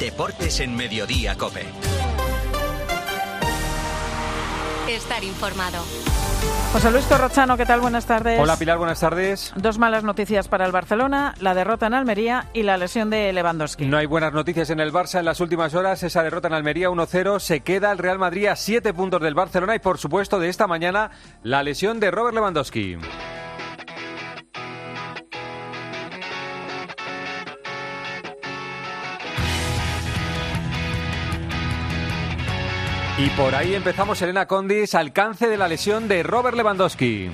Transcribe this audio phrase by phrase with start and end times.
[0.00, 1.66] Deportes en Mediodía Cope.
[4.88, 5.78] Estar informado.
[6.72, 7.80] José Luis Corrochano, ¿qué tal?
[7.80, 8.38] Buenas tardes.
[8.38, 9.52] Hola Pilar, buenas tardes.
[9.56, 13.86] Dos malas noticias para el Barcelona, la derrota en Almería y la lesión de Lewandowski.
[13.86, 16.02] No hay buenas noticias en el Barça en las últimas horas.
[16.04, 19.74] Esa derrota en Almería 1-0 se queda el Real Madrid a siete puntos del Barcelona
[19.74, 21.10] y por supuesto de esta mañana
[21.42, 22.98] la lesión de Robert Lewandowski.
[33.20, 37.28] Y por ahí empezamos, Elena Condis, alcance de la lesión de Robert Lewandowski.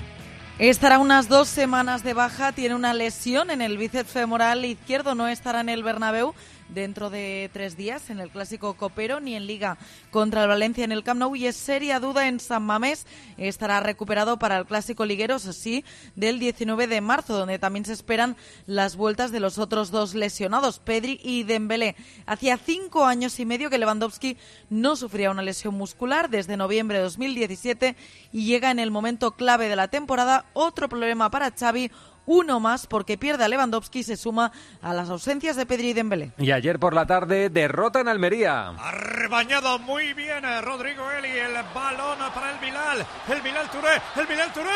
[0.58, 5.28] Estará unas dos semanas de baja, tiene una lesión en el bíceps femoral izquierdo, no
[5.28, 6.34] estará en el Bernabéu
[6.74, 9.78] dentro de tres días en el Clásico Copero ni en Liga
[10.10, 13.06] contra el Valencia en el Camp Nou y es seria duda en San Mamés.
[13.38, 15.84] Estará recuperado para el Clásico Ligueros, así,
[16.16, 20.80] del 19 de marzo, donde también se esperan las vueltas de los otros dos lesionados,
[20.80, 21.96] Pedri y Dembélé.
[22.26, 24.36] Hacía cinco años y medio que Lewandowski
[24.68, 27.96] no sufría una lesión muscular desde noviembre de 2017
[28.32, 31.90] y llega en el momento clave de la temporada otro problema para Xavi,
[32.26, 35.92] uno más porque pierde a Lewandowski y se suma a las ausencias de Pedri y
[35.92, 36.32] Dembélé.
[36.38, 38.68] Y ayer por la tarde derrota en Almería.
[38.68, 44.00] Ha rebañado muy bien a Rodrigo Eli el balón para el Bilal, el Bilal Touré,
[44.16, 44.70] el Bilal Touré.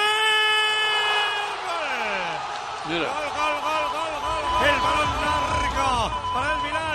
[2.89, 4.69] Gol, gol, gol, gol, gol, gol.
[4.69, 6.88] El balón largo para el Bilal.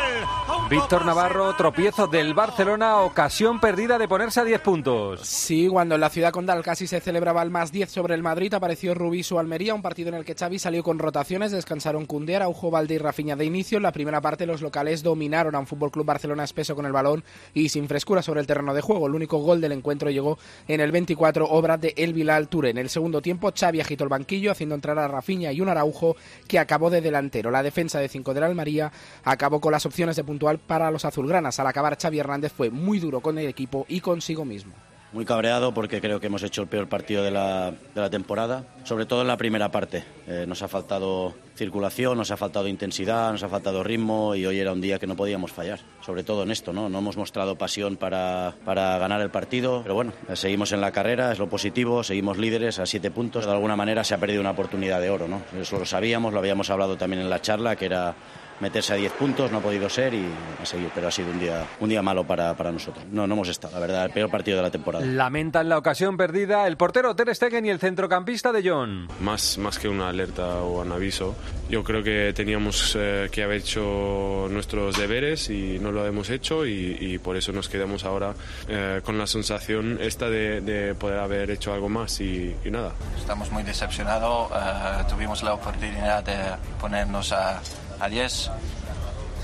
[0.70, 5.22] Víctor Navarro, tropiezo del Barcelona, ocasión perdida de ponerse a 10 puntos.
[5.22, 8.54] Sí, cuando en la ciudad condal casi se celebraba el más 10 sobre el Madrid,
[8.54, 12.72] apareció Rubiso Almería, un partido en el que Xavi salió con rotaciones, descansaron Cunde, Araujo,
[12.72, 13.78] Valde y Rafinha de inicio.
[13.78, 16.92] En la primera parte los locales dominaron a un Fútbol Club Barcelona espeso con el
[16.92, 19.08] balón y sin frescura sobre el terreno de juego.
[19.08, 22.72] El único gol del encuentro llegó en el 24, obra de El Bilal Touré.
[22.72, 26.16] En el segundo tiempo, Xavi agitó el banquillo, haciendo entrar a Rafinha y un Araujo
[26.48, 27.52] que acabó de delantero.
[27.52, 28.92] La defensa de 5 del Almería
[29.24, 31.60] acabó con las opciones de puntual para los azulgranas.
[31.60, 34.74] Al acabar, Xavi Hernández fue muy duro con el equipo y consigo mismo.
[35.14, 38.64] Muy cabreado porque creo que hemos hecho el peor partido de la, de la temporada,
[38.84, 40.04] sobre todo en la primera parte.
[40.26, 44.58] Eh, nos ha faltado circulación, nos ha faltado intensidad, nos ha faltado ritmo y hoy
[44.58, 46.90] era un día que no podíamos fallar, sobre todo en esto, ¿no?
[46.90, 50.92] No hemos mostrado pasión para, para ganar el partido, pero bueno, eh, seguimos en la
[50.92, 54.42] carrera, es lo positivo, seguimos líderes a siete puntos, de alguna manera se ha perdido
[54.42, 55.44] una oportunidad de oro, ¿no?
[55.62, 58.16] Eso lo sabíamos, lo habíamos hablado también en la charla, que era
[58.60, 60.26] meterse a 10 puntos, no ha podido ser y
[60.62, 63.06] a seguir, pero ha sido un día, un día malo para, para nosotros.
[63.12, 65.06] No, no hemos estado, la verdad, el peor partido de la temporada.
[65.06, 69.08] Lamentan la ocasión perdida el portero Ter Stegen y el centrocampista de John.
[69.20, 71.36] Más, más que una alerta o un aviso,
[71.70, 76.66] yo creo que teníamos eh, que haber hecho nuestros deberes y no lo hemos hecho
[76.66, 78.34] y, y por eso nos quedamos ahora
[78.68, 82.94] eh, con la sensación esta de, de, poder haber hecho algo más y, y nada.
[83.18, 86.38] Estamos muy decepcionados, uh, tuvimos la oportunidad de
[86.80, 87.62] ponernos a
[88.00, 88.52] a 10.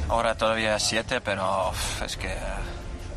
[0.09, 1.71] Ahora todavía a 7, pero
[2.05, 2.35] es que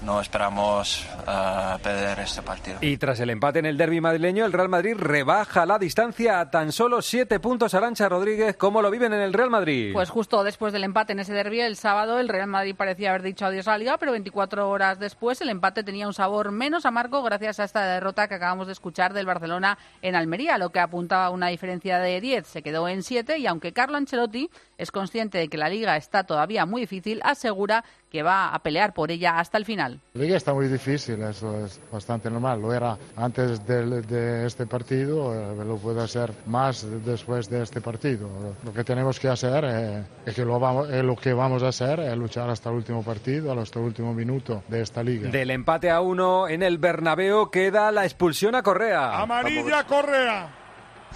[0.04, 2.78] no esperamos uh, perder este partido.
[2.80, 6.50] Y tras el empate en el derby madrileño, el Real Madrid rebaja la distancia a
[6.50, 7.74] tan solo siete puntos.
[7.74, 9.92] Arancha Rodríguez, ¿cómo lo viven en el Real Madrid?
[9.92, 13.22] Pues justo después del empate en ese derby, el sábado, el Real Madrid parecía haber
[13.22, 16.86] dicho adiós a la Liga, pero 24 horas después el empate tenía un sabor menos
[16.86, 20.80] amargo gracias a esta derrota que acabamos de escuchar del Barcelona en Almería, lo que
[20.80, 24.90] apuntaba a una diferencia de 10 se quedó en 7 y aunque Carlo Ancelotti es
[24.90, 29.10] consciente de que la Liga está todavía muy difícil, asegura que va a pelear por
[29.10, 29.98] ella hasta el final.
[30.12, 32.60] La liga está muy difícil, eso es bastante normal.
[32.60, 37.80] Lo era antes de, de este partido, eh, lo puede ser más después de este
[37.80, 38.28] partido.
[38.64, 41.68] Lo que tenemos que hacer eh, es que lo, vamos, eh, lo que vamos a
[41.68, 45.30] hacer es luchar hasta el último partido, hasta el último minuto de esta liga.
[45.30, 49.22] Del empate a uno en el Bernabéu queda la expulsión a Correa.
[49.22, 50.48] Amarilla Correa.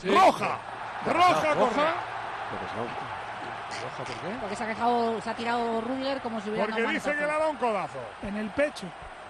[0.00, 0.08] Sí.
[0.08, 0.58] Roja.
[1.04, 3.05] Roja Correa.
[3.96, 4.36] ¿Por qué?
[4.40, 7.32] Porque se ha, quejado, se ha tirado Rudiger como si hubiera Porque dice que le
[7.32, 7.98] ha dado un codazo.
[8.22, 8.86] En el pecho.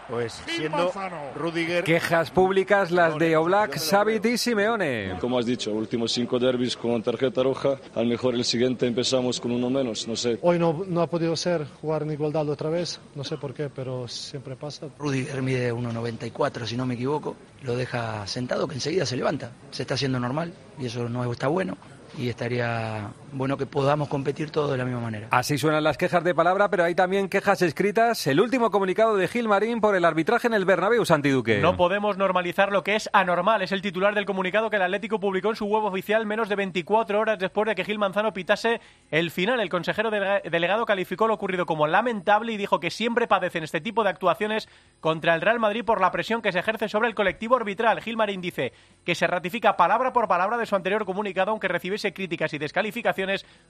[0.09, 0.93] Pues siendo
[1.34, 1.83] Rudiger...
[1.83, 5.17] Quejas públicas las de Oblak, Xavi y Simeone.
[5.21, 9.41] Como has dicho, últimos cinco derbis con tarjeta roja, a lo mejor el siguiente empezamos
[9.41, 10.39] con uno menos, no sé.
[10.43, 13.69] Hoy no, no ha podido ser jugar en igualdad otra vez, no sé por qué,
[13.69, 14.87] pero siempre pasa.
[14.97, 19.82] Rudiger mide 1,94 si no me equivoco, lo deja sentado que enseguida se levanta, se
[19.82, 21.76] está haciendo normal y eso no está bueno
[22.19, 25.28] y estaría bueno que podamos competir todos de la misma manera.
[25.31, 28.26] Así suenan las quejas de palabra, pero hay también quejas escritas.
[28.26, 31.58] El último comunicado de Gil Marín por el arbitraje en el Bernabéu, Santiduque.
[31.58, 33.62] No podemos normalizar lo que es anormal.
[33.62, 36.56] Es el titular del comunicado que el Atlético publicó en su web oficial menos de
[36.56, 38.81] 24 horas después de que Gil Manzano pitase
[39.11, 39.61] el final.
[39.61, 44.05] El consejero delegado calificó lo ocurrido como lamentable y dijo que siempre padecen este tipo
[44.05, 44.69] de actuaciones
[45.00, 48.00] contra el Real Madrid por la presión que se ejerce sobre el colectivo arbitral.
[48.00, 48.72] Gil Marín dice
[49.05, 53.16] que se ratifica palabra por palabra de su anterior comunicado, aunque recibiese críticas y descalificaciones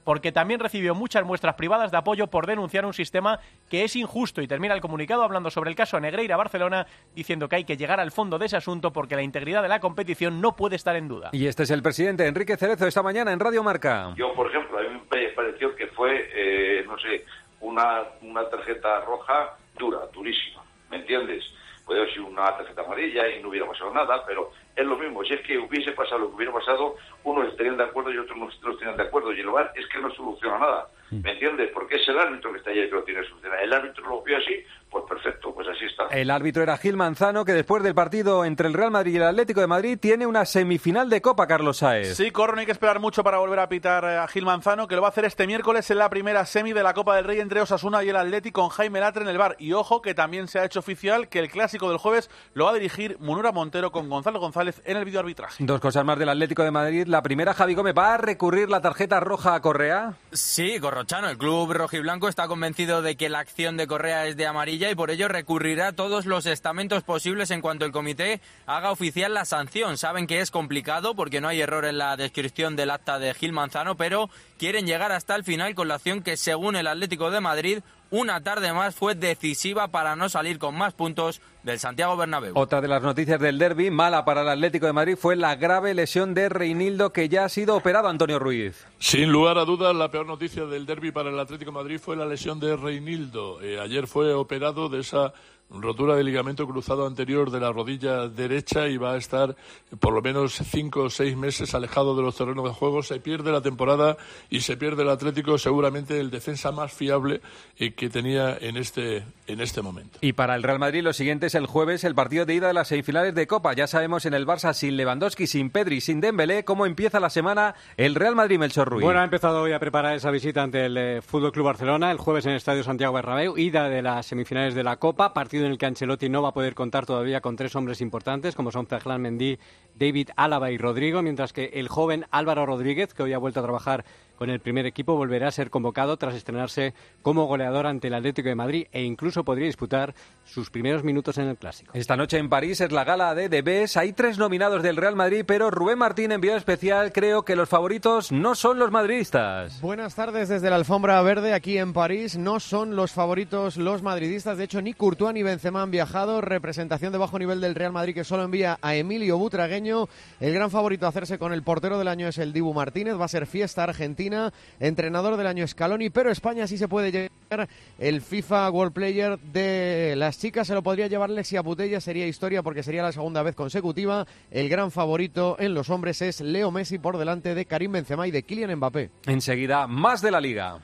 [0.05, 3.39] porque también recibió muchas muestras privadas de apoyo por denunciar un sistema
[3.69, 7.57] que es injusto y termina el comunicado hablando sobre el caso Negreira Barcelona diciendo que
[7.57, 10.57] hay que llegar al fondo de ese asunto porque la integridad de la competición no
[10.57, 11.31] puede estar en duda.
[11.33, 14.15] Y este es el presidente Enrique Cerezo esta mañana en Radio Marca.
[14.17, 17.25] Yo, por ejemplo, a mí me pareció que fue, eh, no sé,
[17.61, 21.45] una, una tarjeta roja dura, durísima, ¿me entiendes?
[21.87, 25.23] Puede haber sido una tarjeta amarilla y no hubiera pasado nada, pero es lo mismo.
[25.25, 28.37] Si es que hubiese pasado lo que hubiera pasado, unos estarían de acuerdo y otros
[28.37, 29.33] no estarían de acuerdo.
[29.33, 30.89] Y el VAR es que no soluciona nada.
[31.11, 31.71] ¿Me entiendes?
[31.73, 33.61] Porque es el árbitro que está allí que lo tiene que solucionar.
[33.61, 34.55] El árbitro lo vio así,
[34.91, 36.07] pues perfecto, pues así está.
[36.11, 39.23] El árbitro era Gil Manzano, que después del partido entre el Real Madrid y el
[39.25, 42.17] Atlético de Madrid tiene una semifinal de Copa, Carlos Saez.
[42.17, 44.89] Sí, corro, no hay que esperar mucho para volver a pitar eh, a Gil Manzano,
[44.89, 47.25] que lo va a hacer este miércoles en la primera semi de la Copa del
[47.25, 49.57] Rey entre Osasuna y el Atlético con Jaime Latre en el bar.
[49.59, 52.71] Y ojo que también se ha hecho oficial que el clásico del jueves lo va
[52.71, 55.65] a dirigir Munura Montero con Gonzalo González en el videoarbitraje.
[55.65, 57.07] Dos cosas más del Atlético de Madrid.
[57.07, 60.15] La primera, Javi Gómez, ¿va a recurrir la tarjeta roja a Correa?
[60.33, 64.91] Sí, El club rojiblanco está convencido de que la acción de Correa es de amarilla
[64.91, 69.35] y por ello recurrirá a todos los estamentos posibles en cuanto el comité haga oficial
[69.35, 69.99] la sanción.
[69.99, 73.53] Saben que es complicado porque no hay error en la descripción del acta de Gil
[73.53, 77.43] Manzano, pero quieren llegar hasta el final con la acción que, según el Atlético de
[77.43, 82.53] Madrid, una tarde más fue decisiva para no salir con más puntos del Santiago Bernabéu.
[82.57, 85.95] Otra de las noticias del derby, mala para el Atlético de Madrid, fue la grave
[85.95, 88.87] lesión de Reinildo que ya ha sido operado, Antonio Ruiz.
[88.99, 92.17] Sin lugar a dudas, la peor noticia del derby para el Atlético de Madrid fue
[92.17, 93.61] la lesión de Reinildo.
[93.61, 95.33] Eh, ayer fue operado de esa
[95.71, 99.57] rotura de ligamento cruzado anterior de la rodilla derecha y va a estar
[99.99, 103.03] por lo menos cinco o seis meses alejado de los terrenos de juego.
[103.03, 104.17] Se pierde la temporada
[104.49, 107.41] y se pierde el Atlético, seguramente el defensa más fiable
[107.79, 110.19] eh, que tenía en este, en este momento.
[110.21, 112.75] Y para el Real Madrid, lo siguiente es el jueves, el partido de ida de
[112.75, 113.73] las semifinales de Copa.
[113.73, 117.75] Ya sabemos en el Barça, sin Lewandowski, sin Pedri, sin Dembélé, cómo empieza la semana
[117.97, 119.05] el Real Madrid Melchor Ruiz.
[119.05, 122.19] Bueno, ha empezado hoy a preparar esa visita ante el eh, Fútbol Club Barcelona, el
[122.19, 125.73] jueves en el Estadio Santiago Bernabéu, ida de las semifinales de la Copa, partido en
[125.73, 128.87] el que Ancelotti no va a poder contar todavía con tres hombres importantes, como son
[128.87, 129.59] Ferland Mendy,
[129.95, 133.63] David Álava y Rodrigo, mientras que el joven Álvaro Rodríguez, que hoy ha vuelto a
[133.63, 134.05] trabajar
[134.37, 138.49] con el primer equipo, volverá a ser convocado tras estrenarse como goleador ante el Atlético
[138.49, 140.15] de Madrid e incluso podría disputar
[140.45, 141.93] sus primeros minutos en el Clásico.
[141.95, 143.97] Esta noche en París es la gala de DBs.
[143.97, 148.31] Hay tres nominados del Real Madrid, pero Rubén Martín, enviado especial, creo que los favoritos
[148.31, 149.81] no son los madridistas.
[149.81, 152.37] Buenas tardes desde la alfombra verde aquí en París.
[152.37, 154.59] No son los favoritos los madridistas.
[154.59, 156.41] De hecho, ni Courtois ni Benzema han viajado.
[156.43, 160.09] Representación de bajo nivel del Real Madrid que solo envía a Emilio Butragueño.
[160.41, 163.19] El gran favorito a hacerse con el portero del año es el Dibu Martínez.
[163.19, 164.53] Va a ser fiesta argentina.
[164.81, 170.15] Entrenador del año Scaloni, pero España sí se puede llevar el FIFA World Player de
[170.17, 170.67] las chicas.
[170.67, 172.01] Se lo podría llevar Lexia Putella.
[172.01, 174.27] Sería historia porque sería la segunda vez consecutiva.
[174.51, 178.33] El gran favorito en los hombres es Leo Messi por delante de Karim Benzema y
[178.33, 179.11] de Kylian Mbappé.
[179.27, 180.81] Enseguida, más de la liga.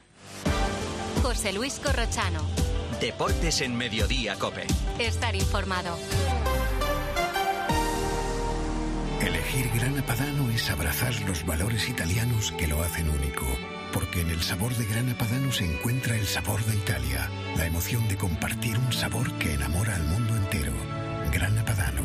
[1.22, 2.61] José Luis Corrochano.
[3.02, 4.64] Deportes en Mediodía, Cope.
[5.00, 5.98] Estar informado.
[9.20, 13.44] Elegir Grana Padano es abrazar los valores italianos que lo hacen único.
[13.92, 18.06] Porque en el sabor de Grana Padano se encuentra el sabor de Italia, la emoción
[18.06, 20.72] de compartir un sabor que enamora al mundo entero.
[21.32, 22.04] Grana Padano,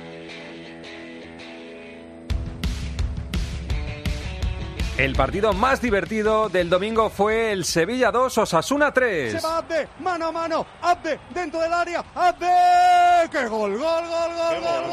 [4.97, 9.31] El partido más divertido del domingo fue el Sevilla 2, Osasuna 3.
[9.31, 12.45] Se va Abde, mano a mano, Abde, dentro del área, Abde,
[13.29, 13.77] Qué gol!
[13.77, 14.91] ¡Gol, gol, gol!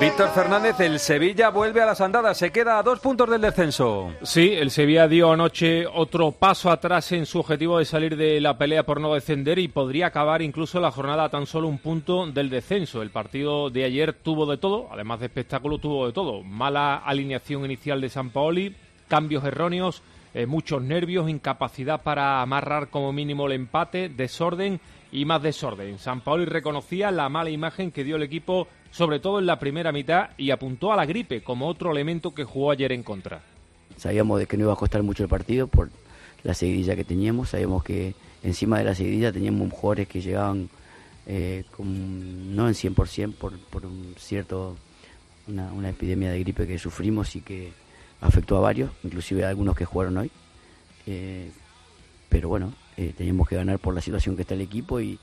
[0.00, 4.12] Víctor Fernández, el Sevilla vuelve a las andadas, se queda a dos puntos del descenso.
[4.22, 8.58] Sí, el Sevilla dio anoche otro paso atrás en su objetivo de salir de la
[8.58, 12.26] pelea por no descender y podría acabar incluso la jornada a tan solo un punto
[12.26, 13.00] del descenso.
[13.00, 16.42] El partido de ayer tuvo de todo, además de espectáculo, tuvo de todo.
[16.42, 18.74] Mala alineación inicial de San Paoli,
[19.08, 20.02] cambios erróneos,
[20.34, 25.98] eh, muchos nervios, incapacidad para amarrar como mínimo el empate, desorden y más desorden.
[25.98, 29.92] San Paoli reconocía la mala imagen que dio el equipo, sobre todo en la primera
[29.92, 33.42] mitad, y apuntó a la gripe como otro elemento que jugó ayer en contra.
[33.98, 35.90] Sabíamos de que no iba a costar mucho el partido por
[36.42, 40.70] la seguidilla que teníamos, sabíamos que encima de la seguidilla teníamos jugadores que llegaban
[41.26, 44.76] eh, no en 100% por, por un cierto,
[45.46, 47.72] una, una epidemia de gripe que sufrimos y que
[48.22, 50.30] afectó a varios, inclusive a algunos que jugaron hoy.
[51.06, 51.50] Eh,
[52.28, 55.18] pero bueno, eh, teníamos que ganar por la situación que está el equipo y,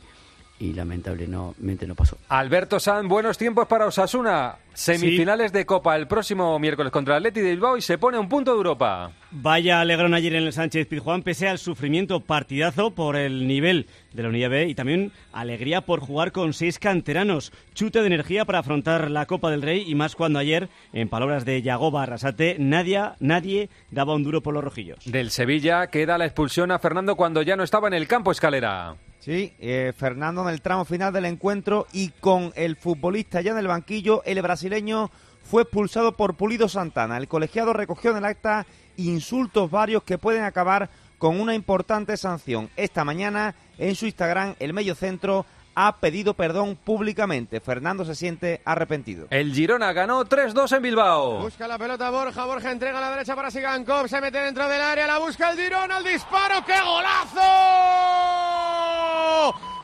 [0.59, 2.17] y lamentablemente no pasó.
[2.27, 4.57] Alberto San, buenos tiempos para Osasuna.
[4.73, 8.29] Semifinales de Copa el próximo miércoles contra el Atleti de Bilbao y se pone un
[8.29, 9.11] punto de Europa.
[9.31, 14.23] Vaya alegrón ayer en el Sánchez Pizjuán, pese al sufrimiento partidazo por el nivel de
[14.23, 17.51] la Unidad B y también alegría por jugar con seis canteranos.
[17.73, 21.45] Chute de energía para afrontar la Copa del Rey y más cuando ayer, en palabras
[21.45, 24.99] de Yagoba Arrasate, nadie, nadie daba un duro por los rojillos.
[25.05, 28.95] Del Sevilla queda la expulsión a Fernando cuando ya no estaba en el campo escalera.
[29.19, 33.57] Sí, eh, Fernando en el tramo final del encuentro y con el futbolista ya en
[33.57, 35.11] el banquillo, el brasileño
[35.43, 37.17] fue expulsado por Pulido Santana.
[37.17, 42.69] El colegiado recogió en el acta insultos varios que pueden acabar con una importante sanción.
[42.77, 45.45] Esta mañana en su Instagram el medio centro
[45.81, 47.61] ha pedido perdón públicamente.
[47.61, 49.27] Fernando se siente arrepentido.
[49.29, 51.39] El Girona ganó 3-2 en Bilbao.
[51.39, 54.81] Busca la pelota Borja, Borja entrega a la derecha para Sigankov, se mete dentro del
[54.81, 57.39] área, la busca el Girona, el disparo, ¡qué golazo!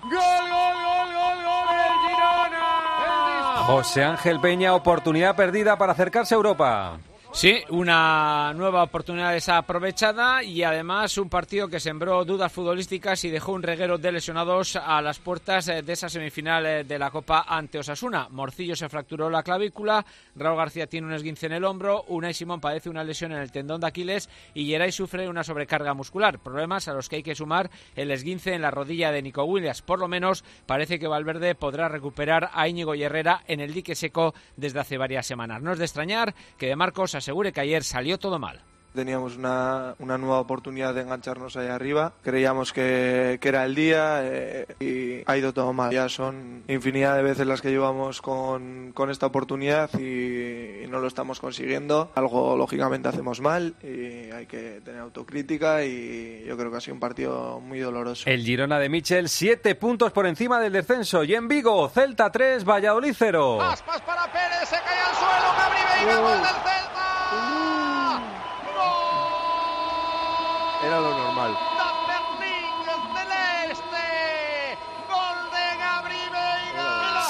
[0.03, 3.63] ¡Gol, gol, gol, gol, gol del Girona!
[3.67, 6.97] José Ángel Peña, oportunidad perdida para acercarse a Europa.
[7.35, 13.51] Sí, una nueva oportunidad desaprovechada y además un partido que sembró dudas futbolísticas y dejó
[13.51, 17.43] un reguero de lesionados a las puertas eh, de esa semifinal eh, de la Copa
[17.45, 18.29] ante Osasuna.
[18.31, 20.05] Morcillo se fracturó la clavícula,
[20.37, 23.51] Raúl García tiene un esguince en el hombro, Unai Simón padece una lesión en el
[23.51, 26.39] tendón de Aquiles y Geray sufre una sobrecarga muscular.
[26.39, 29.81] Problemas a los que hay que sumar el esguince en la rodilla de Nico Williams.
[29.81, 34.33] Por lo menos parece que Valverde podrá recuperar a Íñigo Herrera en el dique seco
[34.55, 35.61] desde hace varias semanas.
[35.61, 38.61] No es de extrañar que de Marcos asegure que ayer salió todo mal.
[38.93, 42.13] Teníamos una, una nueva oportunidad de engancharnos ahí arriba.
[42.23, 45.91] Creíamos que, que era el día eh, y ha ido todo mal.
[45.91, 50.99] Ya son infinidad de veces las que llevamos con, con esta oportunidad y, y no
[50.99, 52.09] lo estamos consiguiendo.
[52.15, 56.93] Algo lógicamente hacemos mal y hay que tener autocrítica y yo creo que ha sido
[56.93, 58.29] un partido muy doloroso.
[58.29, 61.25] El Girona de Michel, siete puntos por encima del descenso.
[61.25, 63.61] Y en Vigo, Celta 3, Valladolid 0.
[63.61, 67.14] Aspas para Pérez, se cae al suelo, Gabri Veiga, gol del Celta.
[70.81, 71.74] Era lo normal.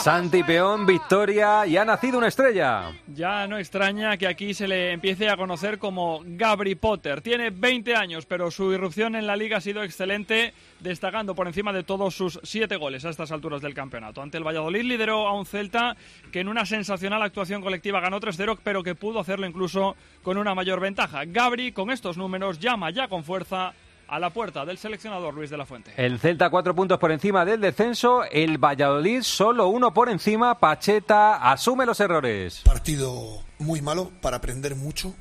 [0.06, 2.92] Santi Peón, victoria y ha nacido una estrella.
[3.08, 7.22] Ya no extraña que aquí se le empiece a conocer como Gabri Potter.
[7.22, 11.74] Tiene 20 años, pero su irrupción en la liga ha sido excelente, destacando por encima
[11.74, 14.22] de todos sus siete goles a estas alturas del campeonato.
[14.22, 15.98] Ante el Valladolid lideró a un Celta
[16.32, 20.54] que en una sensacional actuación colectiva ganó 3-0, pero que pudo hacerlo incluso con una
[20.54, 21.26] mayor ventaja.
[21.26, 23.74] Gabri, con estos números, llama ya con fuerza
[24.08, 25.94] a la puerta del seleccionador Luis de la Fuente.
[25.98, 31.52] El Celta cuatro puntos por encima del descenso, el Valladolid solo uno por encima, Pacheta
[31.52, 32.62] asume los errores.
[32.64, 35.16] Partido muy malo para aprender mucho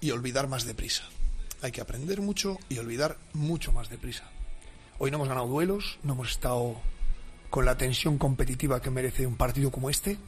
[0.00, 1.04] y olvidar más deprisa.
[1.62, 4.24] Hay que aprender mucho y olvidar mucho más deprisa.
[4.98, 6.76] Hoy no hemos ganado duelos, no hemos estado
[7.50, 10.18] con la tensión competitiva que merece un partido como este.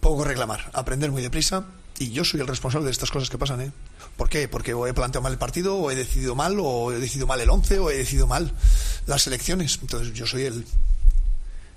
[0.00, 1.66] Poco reclamar, aprender muy deprisa
[2.00, 3.72] y yo soy el responsable de estas cosas que pasan, ¿eh?
[4.16, 4.48] ¿Por qué?
[4.48, 7.38] Porque o he planteado mal el partido, o he decidido mal, o he decidido mal
[7.42, 8.50] el 11, o he decidido mal
[9.06, 9.78] las elecciones.
[9.82, 10.64] Entonces yo soy el,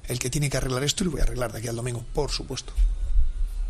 [0.08, 2.06] el que tiene que arreglar esto y lo voy a arreglar de aquí al domingo,
[2.14, 2.72] por supuesto.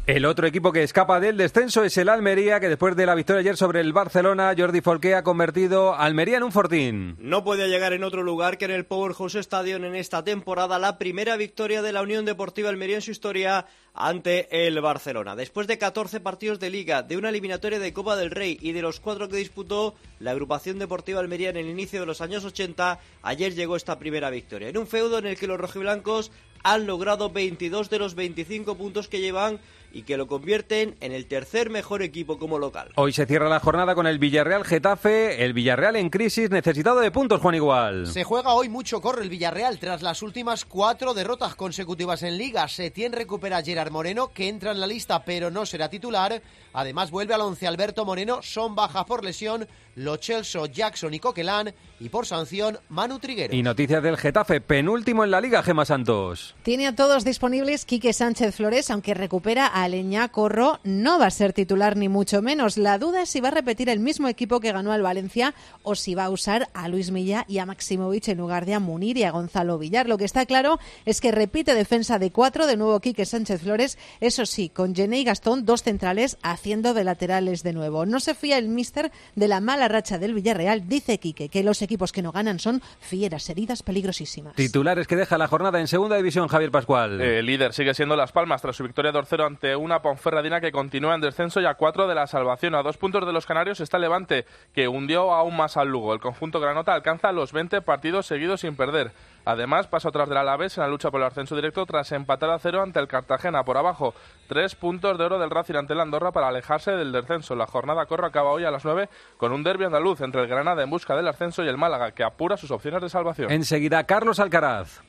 [0.05, 3.39] El otro equipo que escapa del descenso es el Almería, que después de la victoria
[3.39, 7.15] ayer sobre el Barcelona, Jordi Folqué ha convertido a Almería en un fortín.
[7.19, 10.97] No puede llegar en otro lugar que en el Powerhouse Stadium en esta temporada la
[10.97, 15.35] primera victoria de la Unión Deportiva Almería en su historia ante el Barcelona.
[15.35, 18.81] Después de 14 partidos de liga, de una eliminatoria de Copa del Rey y de
[18.81, 22.99] los cuatro que disputó la agrupación deportiva Almería en el inicio de los años 80,
[23.21, 24.69] ayer llegó esta primera victoria.
[24.69, 26.31] En un feudo en el que los rojiblancos
[26.63, 29.59] han logrado 22 de los 25 puntos que llevan
[29.93, 32.91] y que lo convierten en el tercer mejor equipo como local.
[32.95, 37.11] Hoy se cierra la jornada con el Villarreal Getafe, el Villarreal en crisis, necesitado de
[37.11, 38.07] puntos, Juan Igual.
[38.07, 42.67] Se juega hoy mucho corre el Villarreal tras las últimas cuatro derrotas consecutivas en Liga.
[42.67, 46.41] Setién recupera a Gerard Moreno, que entra en la lista pero no será titular.
[46.73, 51.73] Además vuelve al once Alberto Moreno, son bajas por lesión, Lo Celso, Jackson y Coquelán
[51.99, 53.55] y por sanción Manu Triguero.
[53.55, 56.55] Y noticias del Getafe, penúltimo en la Liga, Gema Santos.
[56.63, 61.31] Tiene a todos disponibles Quique Sánchez Flores, aunque recupera a Aleñá Corro, no va a
[61.31, 62.77] ser titular ni mucho menos.
[62.77, 65.95] La duda es si va a repetir el mismo equipo que ganó al Valencia o
[65.95, 69.17] si va a usar a Luis Milla y a Maximovic en lugar de a Munir
[69.17, 70.07] y a Gonzalo Villar.
[70.07, 73.72] Lo que está claro es que repite defensa de cuatro, de nuevo Quique Sánchez Flores,
[73.81, 78.05] eso sí, con Gené y Gastón, dos centrales, haciendo de laterales de nuevo.
[78.05, 81.81] No se fía el míster de la mala racha del Villarreal, dice Quique, que los
[81.81, 84.55] equipos que no ganan son fieras, heridas peligrosísimas.
[84.55, 87.21] Titulares que deja la jornada en segunda división, Javier Pascual.
[87.21, 91.15] El líder sigue siendo Las Palmas tras su victoria 2-0 ante una Ponferradina que continúa
[91.15, 92.75] en descenso y a cuatro de la salvación.
[92.75, 96.13] A dos puntos de los Canarios está Levante, que hundió aún más al Lugo.
[96.13, 99.11] El conjunto Granota alcanza los 20 partidos seguidos sin perder.
[99.45, 102.59] Además, pasa atrás del Alavés en la lucha por el ascenso directo tras empatar a
[102.59, 104.13] cero ante el Cartagena por abajo.
[104.47, 107.55] Tres puntos de oro del Racing ante el Andorra para alejarse del descenso.
[107.55, 110.83] La jornada corre acaba hoy a las 9 con un derbi andaluz entre el Granada
[110.83, 113.51] en busca del ascenso y el Málaga, que apura sus opciones de salvación.
[113.51, 115.01] Enseguida, Carlos Alcaraz.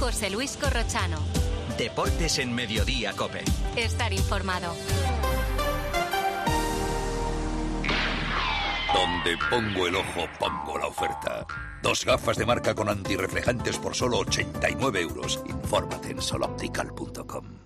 [0.00, 1.18] José Luis Corrochano.
[1.78, 3.42] Deportes en Mediodía, Cope.
[3.76, 4.74] Estar informado.
[8.94, 11.46] Donde pongo el ojo, pongo la oferta.
[11.86, 15.40] Dos gafas de marca con antirreflejantes por solo 89 euros.
[15.46, 17.65] Infórmate en soloptical.com.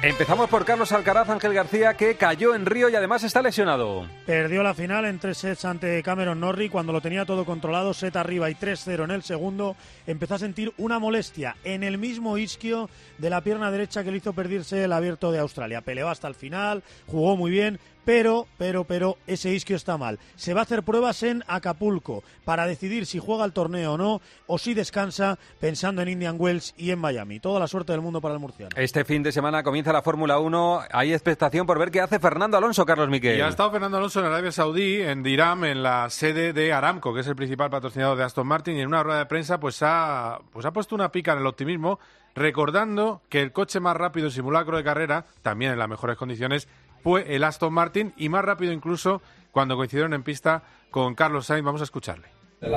[0.00, 4.06] Empezamos por Carlos Alcaraz, Ángel García, que cayó en Río y además está lesionado.
[4.26, 8.14] Perdió la final en tres sets ante Cameron Norrie cuando lo tenía todo controlado, set
[8.14, 9.74] arriba y 3-0 en el segundo.
[10.06, 12.88] Empezó a sentir una molestia en el mismo isquio
[13.18, 15.80] de la pierna derecha que le hizo perderse el abierto de Australia.
[15.80, 20.18] Peleó hasta el final, jugó muy bien, pero, pero, pero ese isquio está mal.
[20.34, 24.22] Se va a hacer pruebas en Acapulco para decidir si juega el torneo o no,
[24.46, 27.38] o si descansa pensando en Indian Wells y en Miami.
[27.38, 28.70] Toda la suerte del mundo para el murciano.
[28.76, 30.84] Este fin de semana comienza la Fórmula 1.
[30.90, 33.36] Hay expectación por ver qué hace Fernando Alonso, Carlos Miquel.
[33.36, 37.12] Y ha estado Fernando Alonso en Arabia Saudí, en Diram, en la sede de Aramco,
[37.12, 39.82] que es el principal patrocinador de Aston Martin, y en una rueda de prensa pues
[39.82, 42.00] ha, pues ha puesto una pica en el optimismo,
[42.34, 46.68] recordando que el coche más rápido simulacro de carrera, también en las mejores condiciones,
[47.02, 51.64] fue el Aston Martin y más rápido incluso cuando coincidieron en pista con Carlos Sainz.
[51.64, 52.37] Vamos a escucharle.
[52.60, 52.74] El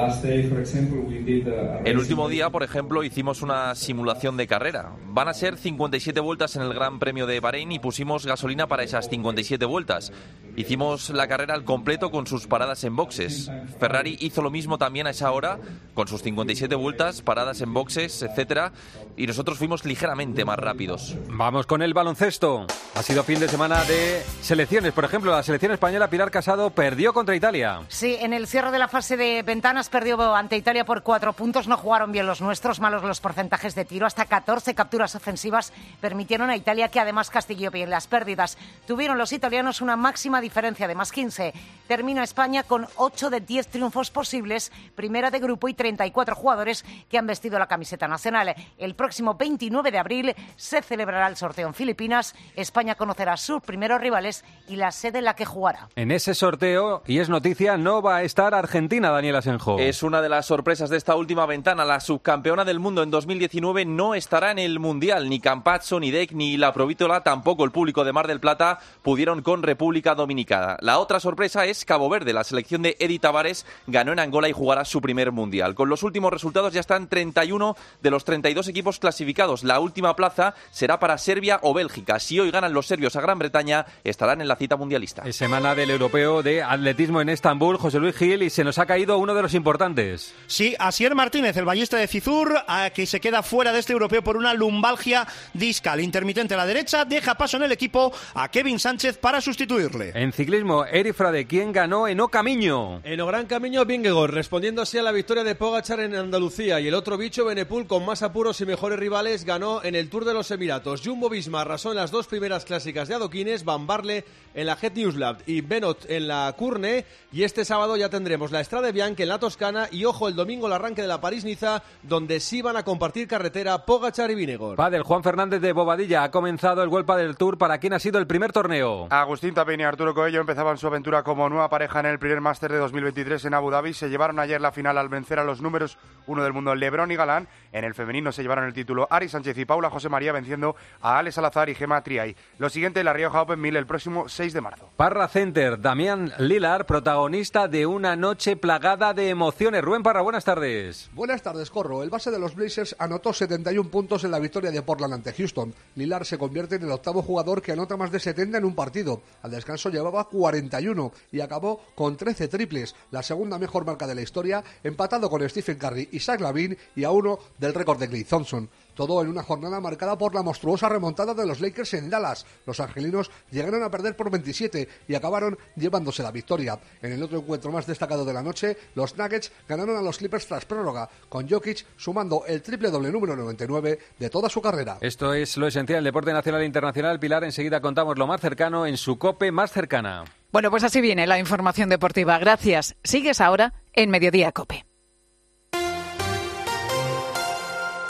[1.97, 4.91] último día, por ejemplo, hicimos una simulación de carrera.
[5.07, 8.83] Van a ser 57 vueltas en el Gran Premio de Bahrein y pusimos gasolina para
[8.83, 10.13] esas 57 vueltas.
[10.55, 13.49] Hicimos la carrera al completo con sus paradas en boxes.
[13.79, 15.57] Ferrari hizo lo mismo también a esa hora,
[15.95, 18.73] con sus 57 vueltas, paradas en boxes, etcétera,
[19.17, 21.17] y nosotros fuimos ligeramente más rápidos.
[21.27, 22.67] Vamos con el baloncesto.
[22.93, 24.93] Ha sido fin de semana de selecciones.
[24.93, 27.79] Por ejemplo, la selección española Pilar Casado perdió contra Italia.
[27.87, 31.65] Sí, en el cierre de la fase de ventanas perdió ante Italia por cuatro puntos.
[31.65, 34.05] No jugaron bien los nuestros, malos los porcentajes de tiro.
[34.05, 38.57] Hasta 14 capturas ofensivas permitieron a Italia que además castiguó bien las pérdidas.
[38.85, 41.53] Tuvieron los italianos una máxima diferencia de más 15.
[41.87, 47.17] Termina España con 8 de 10 triunfos posibles, primera de grupo y 34 jugadores que
[47.17, 48.53] han vestido la camiseta nacional.
[48.77, 52.35] El próximo 29 de abril se celebrará el sorteo en Filipinas.
[52.57, 55.87] España conocerá sus primeros rivales y la sede en la que jugará.
[55.95, 59.37] En ese sorteo, y es noticia, no va a estar Argentina, Daniel
[59.77, 61.85] Es una de las sorpresas de esta última ventana.
[61.85, 65.29] La subcampeona del mundo en 2019 no estará en el Mundial.
[65.29, 69.41] Ni Campazzo, ni Deck, ni La Provítola, tampoco el público de Mar del Plata pudieron
[69.41, 70.77] con República Dominicana.
[70.81, 72.33] La otra sorpresa es Cabo Verde.
[72.33, 75.75] La selección de Eddie Tavares ganó en Angola y jugará su primer Mundial.
[75.75, 79.63] Con los últimos resultados ya están 31 de los 32 equipos clasificados.
[79.63, 82.19] La última plaza será para Serbia o Bélgica.
[82.19, 85.23] Si hoy ganan los serbios a Gran Bretaña, estarán en la cita mundialista.
[85.25, 88.85] Es semana del europeo de atletismo en Estambul, José Luis Gil, y se nos ha
[88.85, 90.33] caído uno de los importantes.
[90.47, 92.53] Sí, Asier Martínez, el ballista de Cizur,
[92.93, 97.05] que se queda fuera de este europeo por una lumbalgia discal intermitente a la derecha,
[97.05, 100.11] deja paso en el equipo a Kevin Sánchez para sustituirle.
[100.15, 103.01] En ciclismo, Eri Frade, ¿quién ganó en O Camino?
[103.03, 106.87] En O Gran Camino, Vingegaard, respondiendo así a la victoria de Pogachar en Andalucía y
[106.87, 110.33] el otro bicho, Benepul, con más apuros y mejores rivales, ganó en el Tour de
[110.33, 111.01] los Emiratos.
[111.03, 114.95] Jumbo Visma arrasó en las dos primeras clásicas de adoquines, Van Barle en la Jet
[114.95, 117.05] News Lab y Benot en la Curne.
[117.31, 120.67] Y este sábado ya tendremos la Estrada Bianca en la Toscana y ojo el domingo
[120.67, 124.77] el arranque de la París-Niza, donde sí van a compartir carretera Pogachar y Vinegor.
[124.77, 127.57] Padel Juan Fernández de Bobadilla ha comenzado el Vuelta del Tour.
[127.57, 129.07] ¿Para quién ha sido el primer torneo?
[129.09, 132.71] Agustín Tapín y Arturo Coello empezaban su aventura como nueva pareja en el primer máster
[132.71, 133.93] de 2023 en Abu Dhabi.
[133.93, 137.15] Se llevaron ayer la final al vencer a los números uno del mundo, Lebron y
[137.15, 137.47] Galán.
[137.71, 141.17] En el femenino se llevaron el título Ari Sánchez y Paula José María venciendo a
[141.17, 142.35] Ale Salazar y Gema Triay.
[142.59, 144.89] Lo siguiente, la Rioja Open 1000 el próximo 6 de marzo.
[144.95, 149.81] Parra Center, Damián Lilar, protagonista de una noche plagada de emociones.
[149.81, 151.09] Rubén Parra, buenas tardes.
[151.13, 152.03] Buenas tardes, Corro.
[152.03, 155.73] El base de los Blazers anotó 71 puntos en la victoria de Portland ante Houston.
[155.95, 159.21] Lilar se convierte en el octavo jugador que anota más de 70 en un partido.
[159.41, 164.21] Al descanso llevaba 41 y acabó con 13 triples, la segunda mejor marca de la
[164.21, 168.25] historia, empatado con Stephen Curry y Zach Lavin y a uno del récord de Clay
[168.25, 168.69] Thompson.
[168.95, 172.45] Todo en una jornada marcada por la monstruosa remontada de los Lakers en Dallas.
[172.65, 176.79] Los angelinos llegaron a perder por 27 y acabaron llevándose la victoria.
[177.01, 180.47] En el otro encuentro más destacado de la noche, los Nuggets ganaron a los Clippers
[180.47, 184.97] tras prórroga, con Jokic sumando el triple doble número 99 de toda su carrera.
[185.01, 187.19] Esto es lo esencial del deporte nacional e internacional.
[187.19, 190.23] Pilar, enseguida contamos lo más cercano en su cope más cercana.
[190.51, 192.37] Bueno, pues así viene la información deportiva.
[192.37, 192.95] Gracias.
[193.03, 194.85] Sigues ahora en Mediodía Cope.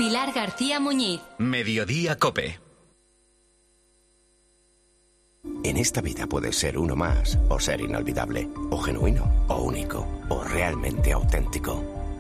[0.02, 1.22] Pilar García Muñiz.
[1.38, 2.60] Mediodía Cope.
[5.64, 10.44] En esta vida puedes ser uno más, o ser inolvidable, o genuino, o único, o
[10.44, 11.91] realmente auténtico.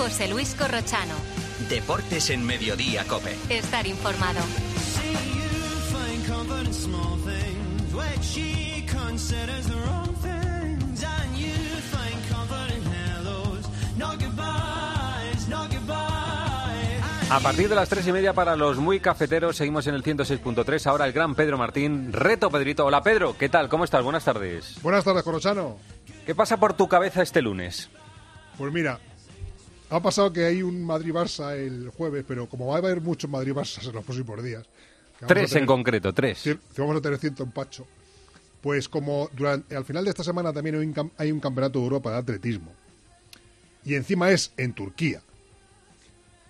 [0.00, 1.12] José Luis Corrochano.
[1.68, 3.36] Deportes en Mediodía Cope.
[3.50, 4.40] Estar informado.
[17.28, 20.86] A partir de las tres y media para los muy cafeteros, seguimos en el 106.3.
[20.86, 22.10] Ahora el gran Pedro Martín.
[22.10, 22.86] Reto, Pedrito.
[22.86, 23.36] Hola, Pedro.
[23.36, 23.68] ¿Qué tal?
[23.68, 24.02] ¿Cómo estás?
[24.02, 24.80] Buenas tardes.
[24.80, 25.76] Buenas tardes, Corrochano.
[26.24, 27.90] ¿Qué pasa por tu cabeza este lunes?
[28.56, 28.98] Pues mira,
[29.90, 33.84] ha pasado que hay un Madrid-Barça el jueves, pero como va a haber muchos Madrid-Barça
[33.86, 34.64] en los próximos días.
[35.26, 36.42] Tres tener- en concreto, tres.
[36.78, 37.86] vamos a tener ciento empacho.
[38.62, 41.78] Pues como durante, al final de esta semana también hay un, cam- hay un campeonato
[41.78, 42.72] de Europa de atletismo.
[43.84, 45.22] Y encima es en Turquía.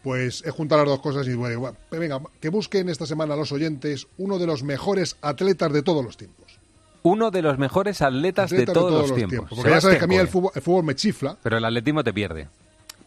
[0.03, 3.53] Pues he juntado las dos cosas y bueno, bueno, venga, que busquen esta semana los
[3.53, 6.59] oyentes uno de los mejores atletas de todos los tiempos.
[7.03, 9.50] Uno de los mejores atletas de todos, los tiempos.
[9.50, 11.37] Porque ya sabes que a mí el Sebastián fútbol, el fútbol me chifla.
[11.42, 12.48] Pero el atletismo te pierde.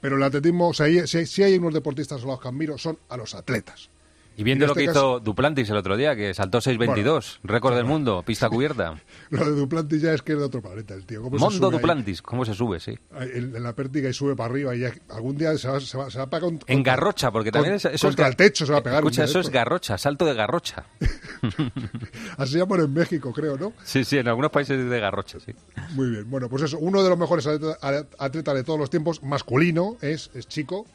[0.04, 3.16] Pero el atletismo, o sea, si hay unos deportistas a los que admiro, son a
[3.16, 3.90] los atletas.
[4.36, 7.76] Y viendo en lo que este hizo Duplantis el otro día, que saltó 6.22, récord
[7.76, 8.96] del mundo, pista cubierta.
[9.30, 11.22] Lo de Duplantis ya es que es de otro planeta el tío.
[11.22, 11.74] ¿Cómo Mondo ahí?
[11.74, 12.80] Duplantis, ¿cómo se sube?
[12.80, 12.98] Sí.
[13.20, 15.98] En, en la pértiga y sube para arriba y ya- algún día se va, se
[15.98, 18.02] va, se va a pegar un- En contra- garrocha, porque con- también es, eso es
[18.02, 19.00] contra el techo se va a pegar.
[19.00, 20.86] Escucha, eso es garrocha, salto de garrocha.
[22.38, 23.74] Así llaman en México, creo, ¿no?
[23.84, 25.54] Sí, sí, en algunos países es de garrocha, sí.
[25.92, 26.30] Muy bien.
[26.30, 27.78] Bueno, pues eso, uno de los mejores atleta-
[28.18, 30.86] atletas de todos los tiempos, masculino, es, es chico.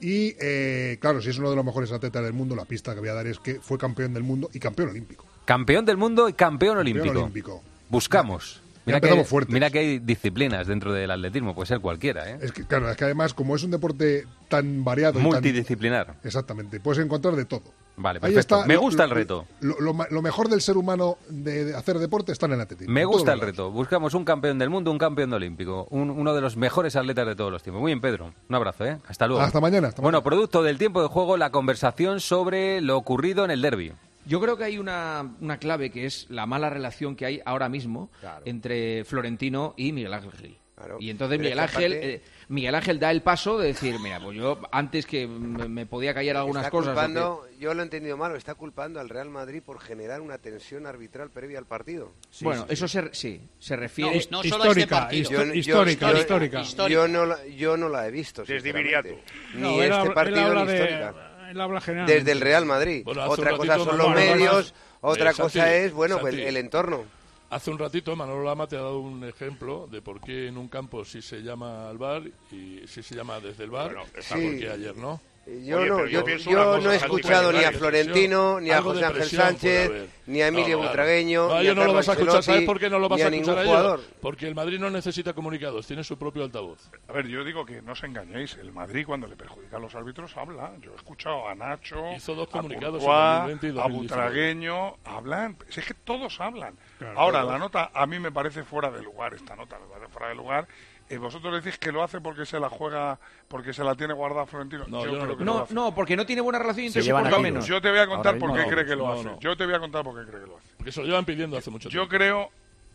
[0.00, 3.00] Y eh, claro, si es uno de los mejores atletas del mundo, la pista que
[3.00, 5.26] voy a dar es que fue campeón del mundo y campeón olímpico.
[5.44, 7.20] Campeón del mundo y campeón, olímpico.
[7.20, 7.62] olímpico.
[7.88, 8.62] Buscamos.
[8.86, 9.52] Ya Mira que, fuertes.
[9.52, 12.38] mira que hay disciplinas dentro del atletismo, puede ser cualquiera, ¿eh?
[12.40, 16.16] Es que, claro, es que además, como es un deporte tan variado y tan- Multidisciplinar.
[16.24, 17.62] Exactamente, puedes encontrar de todo.
[17.96, 18.56] Vale, Ahí perfecto.
[18.56, 19.46] está Me lo- gusta el reto.
[19.60, 22.60] Lo, lo ma- lo mejor del ser humano de, de hacer deporte está en el
[22.62, 22.92] atletismo.
[22.94, 23.70] Me gusta el reto.
[23.70, 25.86] Buscamos un campeón del mundo, un campeón olímpico.
[25.90, 27.80] Un- uno de los mejores atletas de todos los tiempos.
[27.82, 28.32] Muy bien, Pedro.
[28.48, 28.98] Un abrazo, ¿eh?
[29.06, 29.42] Hasta luego.
[29.42, 33.50] Hasta mañana, hasta bueno, producto del tiempo de juego, la conversación sobre lo ocurrido en
[33.50, 33.92] el derby.
[34.26, 37.68] Yo creo que hay una, una clave que es la mala relación que hay ahora
[37.68, 38.10] mismo
[38.44, 40.56] entre Florentino y Miguel Ángel Gil.
[40.98, 44.60] Y entonces Miguel Ángel, eh, Miguel Ángel da el paso de decir, mira, pues yo
[44.72, 46.88] antes que me, podía callar algunas está cosas.
[46.94, 50.38] que- culpando, yo lo he entendido mal, está culpando al Real Madrid por generar una
[50.38, 52.12] tensión arbitral previa al partido.
[52.40, 54.20] bueno, eso se, sí, se refiere...
[54.30, 55.30] No, no solo a este Histórica, partido.
[55.44, 56.62] histo- histórica, histórica.
[56.88, 58.72] Yo no la- yo no la he visto, Desde.
[58.72, 61.14] Ni No, este partido ni de- histórica.
[61.62, 62.06] habla general.
[62.06, 63.02] Desde el Real Madrid.
[63.04, 67.04] Bueno, otra cosa son los medios, otra Eh, cosa Santi, es, bueno, pues el entorno.
[67.50, 70.68] Hace un ratito Manolo Lama te ha dado un ejemplo de por qué en un
[70.68, 74.34] campo sí se llama al bar y sí se llama desde el bar, Sí.
[74.34, 75.20] porque ayer no.
[75.46, 80.08] Yo no, yo, yo no he escuchado ni a Florentino, ni a José Ángel Sánchez,
[80.26, 82.42] ni a Emilio No, Butragueño, No, ni yo a no lo vas a escuchar.
[82.42, 83.98] ¿Sabes por qué no lo vas a a escuchar a jugador.
[84.00, 84.12] ellos?
[84.20, 86.90] Porque el Madrid no necesita comunicados, tiene su propio altavoz.
[87.08, 88.58] A ver, yo digo que no os engañéis.
[88.60, 90.72] El Madrid, cuando le perjudica a los árbitros, habla.
[90.80, 93.98] Yo he escuchado a Nacho, Hizo dos a comunicados en Courtois, 2020 y a 2019.
[94.02, 94.96] Butragueño.
[95.04, 95.56] Hablan.
[95.68, 96.76] Si es que todos hablan.
[96.98, 99.34] Claro, Ahora, la nota a mí me parece fuera de lugar.
[99.34, 100.68] Esta nota me parece fuera de lugar.
[101.10, 103.18] Eh, vosotros decís que lo hace porque se la juega,
[103.48, 104.84] porque se la tiene guardada Florentino.
[104.86, 105.74] No, yo no creo que No, lo hace.
[105.74, 107.66] no, porque no tiene buena relación a menos.
[107.66, 109.24] Yo te voy a contar Ahora por qué mismo cree no, que lo no, hace.
[109.24, 109.40] no.
[109.40, 110.68] Yo te voy a contar por qué cree que lo hace.
[110.76, 112.16] Porque se lo llevan pidiendo hace mucho Yo tiempo.
[112.16, 112.50] creo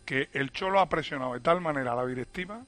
[0.06, 2.60] que el Cholo ha presionado de tal manera a la directiva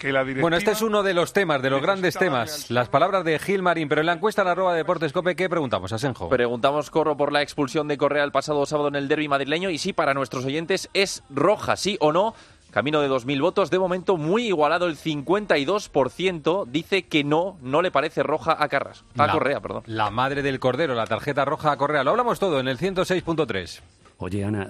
[0.00, 0.42] que la directiva...
[0.42, 2.68] Bueno, este es uno de los temas, de los grandes temas.
[2.70, 6.28] Las palabras de Gil Marín, pero en la encuesta en arroba deportescope, ¿qué preguntamos, Asenjo?
[6.28, 9.78] Preguntamos, Corro, por la expulsión de Correa el pasado sábado en el derby madrileño y
[9.78, 12.34] sí, para nuestros oyentes, ¿es roja, sí o no?
[12.74, 13.70] Camino de 2.000 votos.
[13.70, 19.04] De momento muy igualado, el 52% dice que no, no le parece roja a Carras.
[19.16, 19.84] A La- Correa, perdón.
[19.86, 22.02] La madre del cordero, la tarjeta roja a Correa.
[22.04, 23.80] Lo hablamos todo en el 106.3.
[24.18, 24.68] Oye, Ana,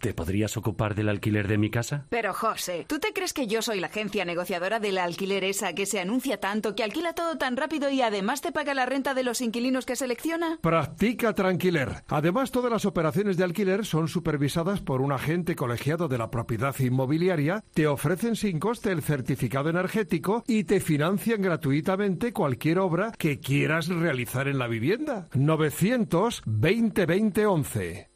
[0.00, 2.06] ¿te podrías ocupar del alquiler de mi casa?
[2.08, 5.86] Pero José, ¿tú te crees que yo soy la agencia negociadora del alquiler esa que
[5.86, 9.22] se anuncia tanto, que alquila todo tan rápido y además te paga la renta de
[9.22, 10.58] los inquilinos que selecciona?
[10.60, 12.04] Practica Tranquiler.
[12.08, 16.74] Además, todas las operaciones de alquiler son supervisadas por un agente colegiado de la propiedad
[16.78, 23.40] inmobiliaria, te ofrecen sin coste el certificado energético y te financian gratuitamente cualquier obra que
[23.40, 25.28] quieras realizar en la vivienda.
[25.34, 28.15] 920 20 11.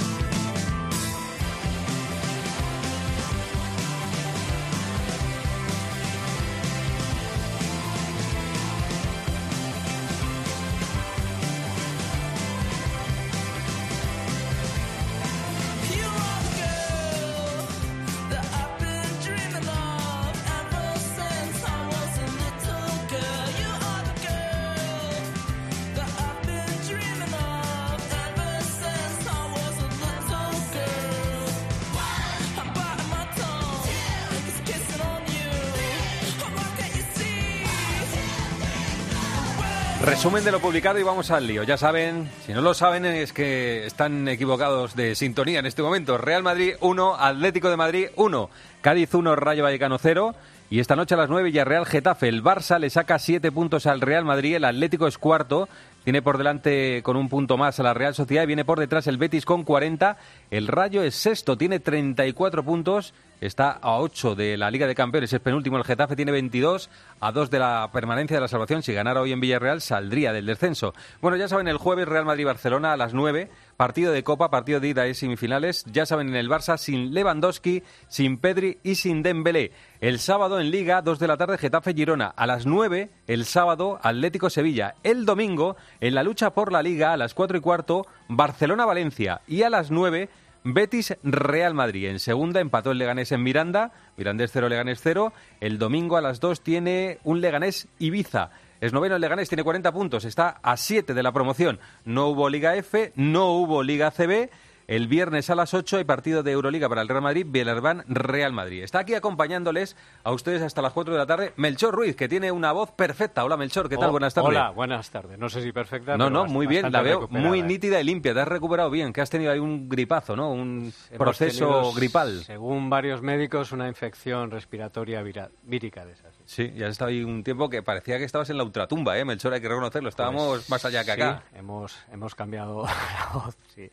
[40.03, 41.61] Resumen de lo publicado y vamos al lío.
[41.61, 46.17] Ya saben, si no lo saben es que están equivocados de sintonía en este momento.
[46.17, 48.49] Real Madrid 1, Atlético de Madrid 1,
[48.81, 50.33] Cádiz 1, Rayo Vallecano 0.
[50.71, 52.29] Y esta noche a las 9 Villarreal Getafe.
[52.29, 55.67] El Barça le saca 7 puntos al Real Madrid, el Atlético es cuarto,
[56.03, 59.07] tiene por delante con un punto más a la Real Sociedad y viene por detrás
[59.07, 60.17] el Betis con 40.
[60.49, 65.33] El Rayo es sexto, tiene 34 puntos, está a 8 de la Liga de Campeones,
[65.33, 65.77] es penúltimo.
[65.77, 68.83] El Getafe tiene 22, a 2 de la permanencia de la salvación.
[68.83, 70.93] Si ganara hoy en Villarreal, saldría del descenso.
[71.21, 73.49] Bueno, ya saben, el jueves Real Madrid-Barcelona a las 9.
[73.77, 75.85] Partido de Copa, partido de ida y semifinales.
[75.85, 79.71] Ya saben, en el Barça sin Lewandowski, sin Pedri y sin Dembélé.
[80.01, 82.27] El sábado en Liga, 2 de la tarde, Getafe-Girona.
[82.35, 84.95] A las 9, el sábado, Atlético-Sevilla.
[85.03, 89.41] El domingo, en la lucha por la Liga, a las 4 y cuarto, Barcelona-Valencia.
[89.47, 90.29] Y a las 9,
[90.63, 92.09] Betis-Real Madrid.
[92.09, 93.91] En segunda empató el Leganés en Miranda.
[94.17, 95.31] Mirandés 0, Leganés 0.
[95.59, 98.49] El domingo a las 2 tiene un Leganés-Ibiza.
[98.81, 101.79] Es noveno el Leganés, tiene 40 puntos, está a 7 de la promoción.
[102.03, 104.49] No hubo Liga F, no hubo Liga CB.
[104.91, 108.51] El viernes a las 8 hay partido de Euroliga para el Real Madrid, Villarban Real
[108.51, 108.83] Madrid.
[108.83, 112.51] Está aquí acompañándoles a ustedes hasta las 4 de la tarde Melchor Ruiz, que tiene
[112.51, 113.45] una voz perfecta.
[113.45, 114.09] Hola Melchor, ¿qué tal?
[114.09, 114.49] Oh, buenas tardes.
[114.49, 115.39] Hola, buenas tardes.
[115.39, 116.17] No sé si perfecta.
[116.17, 117.63] No, no, muy bien, la veo muy ¿eh?
[117.63, 118.33] nítida y limpia.
[118.33, 120.51] Te has recuperado bien, que has tenido ahí un gripazo, ¿no?
[120.51, 122.43] Un Hemos proceso tenido, gripal.
[122.43, 126.35] Según varios médicos, una infección respiratoria vírica de esas.
[126.43, 129.23] Sí, ya has estado ahí un tiempo que parecía que estabas en la ultratumba, ¿eh,
[129.23, 129.53] Melchor?
[129.53, 130.09] Hay que reconocerlo.
[130.09, 131.43] Estábamos Pues, más allá que acá.
[131.49, 133.89] sí, hemos, hemos cambiado la voz, sí.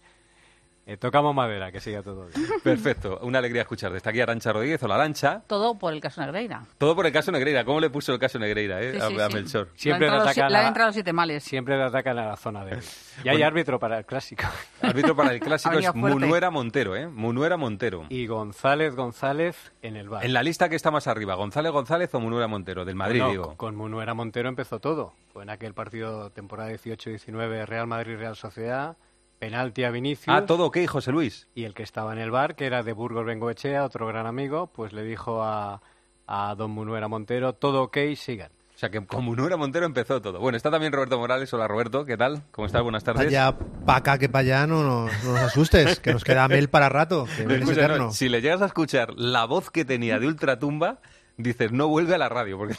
[0.91, 2.49] Eh, tocamos madera, que siga todo bien.
[2.65, 3.99] Perfecto, una alegría escucharte.
[3.99, 5.43] Está aquí Arancha Rodríguez, o la Arancha.
[5.47, 6.63] Todo por el caso Negreira.
[6.79, 7.63] Todo por el caso Negreira.
[7.67, 8.93] ¿Cómo le puso el caso Negreira eh?
[8.95, 9.35] Sí, a, sí, a sí.
[9.35, 9.69] Melchor?
[9.75, 11.45] Siempre le entrado atacan le han a- entrado siete males.
[11.45, 12.79] Siempre le atacan a la zona de...
[13.25, 13.47] Y hay Bueno.
[13.49, 14.45] árbitro para el clásico.
[14.81, 15.99] Árbitro para el clásico es fuerte.
[16.21, 17.07] Munuera Montero, ¿eh?
[17.07, 18.07] Munuera Montero.
[18.09, 20.25] Y González González en el bar.
[20.25, 23.31] En la lista que está más arriba, González González o Munuera Montero, del Madrid, Bueno,
[23.33, 23.45] digo.
[23.49, 25.13] Con, con Munuera Montero empezó todo.
[25.35, 28.97] Fue en aquel partido temporada 18-19 Real Madrid-Real Sociedad,
[29.39, 30.35] penalti a Vinicius.
[30.37, 31.49] Ah, todo ok, José Luis.
[31.55, 34.69] Y el que estaba en el bar, que era de Burgos Bengoechea, otro gran amigo,
[34.69, 35.81] pues le dijo a,
[36.27, 38.51] a don Munuera Montero, todo ok, sigan.
[38.75, 40.39] O sea que con Munuera Montero empezó todo.
[40.39, 41.53] Bueno, está también Roberto Morales.
[41.53, 42.43] Hola Roberto, ¿qué tal?
[42.53, 42.81] ¿Cómo estás?
[42.83, 43.27] Buenas tardes.
[43.27, 46.69] Allá pa' acá que para allá no, nos- no nos asustes, que nos queda Mel
[46.69, 48.11] para rato, que Mel es Escucha, no, eterno.
[48.13, 51.01] si le llegas a escuchar la voz que tenía de Ultratumba,
[51.37, 52.57] dices, no vuelve a la radio.
[52.57, 52.77] Porque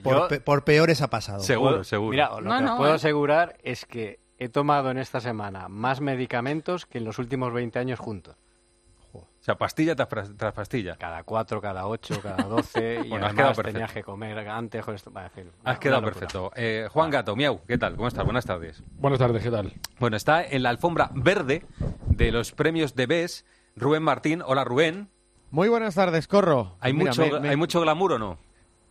[0.00, 1.40] por, pe- por peores ha pasado.
[1.40, 2.10] Seguro, seguro.
[2.12, 2.96] Mira, lo No, que no, os puedo eh.
[2.96, 7.78] asegurar es que he tomado en esta semana más medicamentos que en los últimos 20
[7.78, 8.36] años juntos.
[9.14, 10.96] O sea, pastilla tras, pastilla.
[10.96, 13.00] Cada cuatro, cada ocho, cada doce.
[13.04, 13.72] y Bueno, has además quedado perfecto.
[13.72, 14.86] tenías que comer antes.
[14.86, 16.50] bueno, en fin, Has quedado perfecto.
[16.54, 17.96] Eh, Juan Gato, miau, ¿qué tal?
[17.96, 18.24] ¿Cómo estás?
[18.24, 18.82] Buenas tardes.
[18.98, 19.72] Buenas tardes, ¿qué tal?
[19.98, 21.66] Bueno, está en la alfombra verde
[22.06, 23.44] de los premios de BES
[23.76, 24.42] Rubén Martín.
[24.46, 25.08] Hola, Rubén.
[25.50, 26.76] Muy buenas tardes, Corro.
[26.80, 28.38] ¿Hay, Mira, mucho, me- me- ¿Hay mucho glamour o no?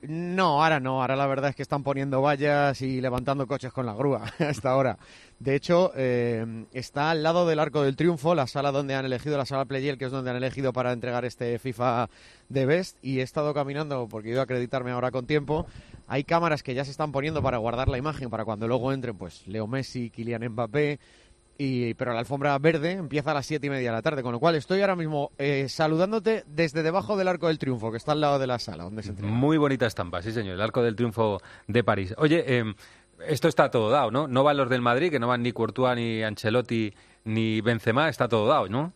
[0.03, 1.01] No, ahora no.
[1.01, 4.71] Ahora la verdad es que están poniendo vallas y levantando coches con la grúa hasta
[4.71, 4.97] ahora.
[5.39, 9.37] De hecho, eh, está al lado del Arco del Triunfo, la sala donde han elegido,
[9.37, 12.09] la sala Playel, que es donde han elegido para entregar este FIFA
[12.49, 12.97] de Best.
[13.03, 15.67] Y he estado caminando porque he ido a acreditarme ahora con tiempo.
[16.07, 19.17] Hay cámaras que ya se están poniendo para guardar la imagen para cuando luego entren,
[19.17, 20.99] pues Leo Messi, Kylian Mbappé.
[21.63, 24.31] Y, pero la alfombra verde empieza a las siete y media de la tarde, con
[24.31, 28.13] lo cual estoy ahora mismo eh, saludándote desde debajo del Arco del Triunfo, que está
[28.13, 29.31] al lado de la sala donde se entrena.
[29.31, 32.15] Muy bonita estampa, sí señor, el Arco del Triunfo de París.
[32.17, 32.63] Oye, eh,
[33.27, 34.27] esto está todo dado, ¿no?
[34.27, 36.95] No van los del Madrid, que no van ni Courtois, ni Ancelotti,
[37.25, 38.93] ni Benzema, está todo dado, ¿no?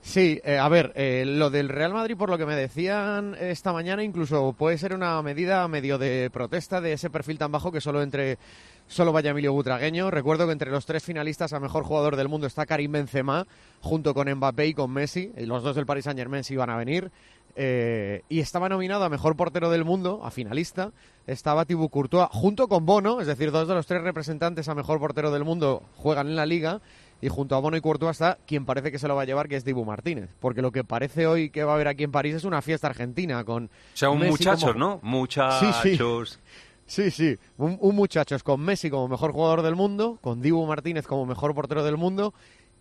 [0.00, 3.72] Sí, eh, a ver, eh, lo del Real Madrid, por lo que me decían esta
[3.72, 7.80] mañana, incluso puede ser una medida medio de protesta de ese perfil tan bajo que
[7.80, 8.38] solo entre
[8.88, 10.10] solo vaya Emilio Butragueño.
[10.10, 13.46] Recuerdo que entre los tres finalistas a mejor jugador del mundo está Karim Benzema,
[13.80, 15.32] junto con Mbappé y con Messi.
[15.36, 17.10] Y los dos del Paris Saint Germain sí iban a venir.
[17.60, 20.92] Eh, y estaba nominado a mejor portero del mundo, a finalista.
[21.26, 24.98] Estaba Thibaut Courtois junto con Bono, es decir, dos de los tres representantes a mejor
[25.00, 26.80] portero del mundo juegan en la liga.
[27.20, 29.48] Y junto a Bono y Courtois está quien parece que se lo va a llevar,
[29.48, 30.30] que es Dibu Martínez.
[30.38, 32.86] Porque lo que parece hoy que va a haber aquí en París es una fiesta
[32.86, 33.64] argentina con.
[33.64, 35.00] O sea, un Messi muchachos, como- ¿no?
[35.02, 35.76] Muchachos.
[35.82, 35.98] Sí, sí,
[37.56, 41.54] un, un muchachos con Messi como mejor jugador del mundo, con Dibu Martínez como mejor
[41.54, 42.34] portero del mundo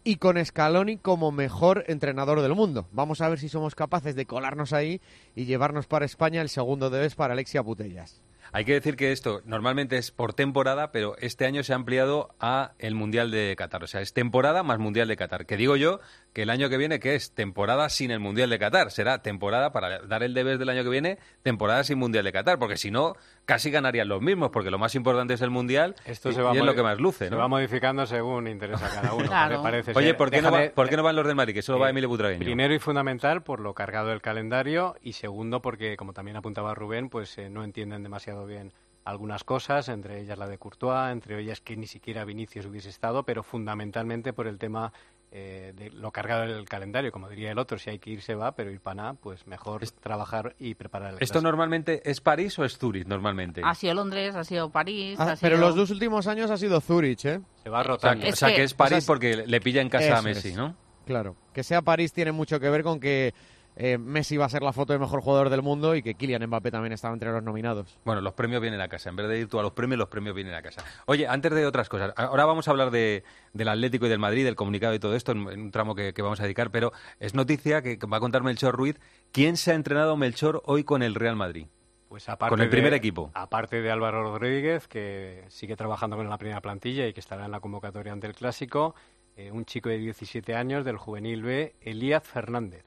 [0.03, 2.87] y con Scaloni como mejor entrenador del mundo.
[2.93, 5.01] Vamos a ver si somos capaces de colarnos ahí
[5.35, 8.21] y llevarnos para España el segundo de vez para Alexia Putellas.
[8.53, 12.33] Hay que decir que esto normalmente es por temporada, pero este año se ha ampliado
[12.39, 13.83] a el Mundial de Qatar.
[13.83, 15.45] O sea, es temporada más Mundial de Qatar.
[15.45, 15.99] Que digo yo
[16.37, 19.71] que el año que viene, que es temporada sin el Mundial de Qatar, será temporada
[19.71, 22.91] para dar el deber del año que viene, temporada sin Mundial de Qatar, porque si
[22.91, 26.43] no, casi ganarían los mismos, porque lo más importante es el Mundial Esto y, se
[26.43, 27.37] va y es lo que más luce, Se ¿no?
[27.37, 29.25] va modificando según interesa a cada uno.
[29.25, 29.63] Claro.
[29.63, 30.17] parece Oye, ser.
[30.17, 31.55] ¿por qué, no Déjame- va- ¿por qué no van los del Madrid?
[31.55, 32.37] Que solo va Eh, Emilio Butragueño.
[32.39, 37.09] Primero y fundamental por lo cargado del calendario y segundo porque, como también apuntaba Rubén,
[37.09, 38.73] pues eh, no entienden demasiado bien
[39.05, 43.23] algunas cosas, entre ellas la de Courtois, entre ellas que ni siquiera Vinicius hubiese estado,
[43.23, 44.91] pero fundamentalmente por el tema
[45.39, 47.11] eh, de lo cargado del calendario.
[47.11, 49.45] Como diría el otro, si hay que ir se va, pero ir para nada, pues
[49.45, 53.61] mejor trabajar y preparar el ¿Esto normalmente es París o es Zurich normalmente?
[53.63, 55.19] Ha sido Londres, ha sido París.
[55.19, 57.39] Ah, ha pero los dos últimos años ha sido Zurich, ¿eh?
[57.63, 58.23] Se va O sea, rotando.
[58.23, 60.17] que, Es o sea, que que- es París o sea, porque le pilla en casa
[60.17, 60.55] a Messi, es.
[60.57, 60.75] ¿no?
[61.05, 61.35] Claro.
[61.53, 63.33] Que sea París tiene mucho que ver con que
[63.79, 66.45] eh, Messi va a ser la foto de mejor jugador del mundo y que Kylian
[66.47, 67.97] Mbappé también estaba entre los nominados.
[68.03, 69.09] Bueno, los premios vienen a casa.
[69.09, 70.83] En vez de ir tú a los premios, los premios vienen a casa.
[71.05, 74.43] Oye, antes de otras cosas, ahora vamos a hablar de, del Atlético y del Madrid,
[74.43, 76.91] del comunicado y todo esto, en, en un tramo que, que vamos a dedicar, pero
[77.19, 78.99] es noticia que va a contar Melchor Ruiz.
[79.31, 81.67] ¿Quién se ha entrenado Melchor hoy con el Real Madrid?
[82.09, 83.31] Pues aparte Con el primer de- equipo.
[83.33, 87.51] Aparte de Álvaro Rodríguez, que sigue trabajando con la primera plantilla y que estará en
[87.51, 88.95] la convocatoria ante el Clásico,
[89.35, 92.85] eh, un chico de 17 años del juvenil B, Elías Fernández,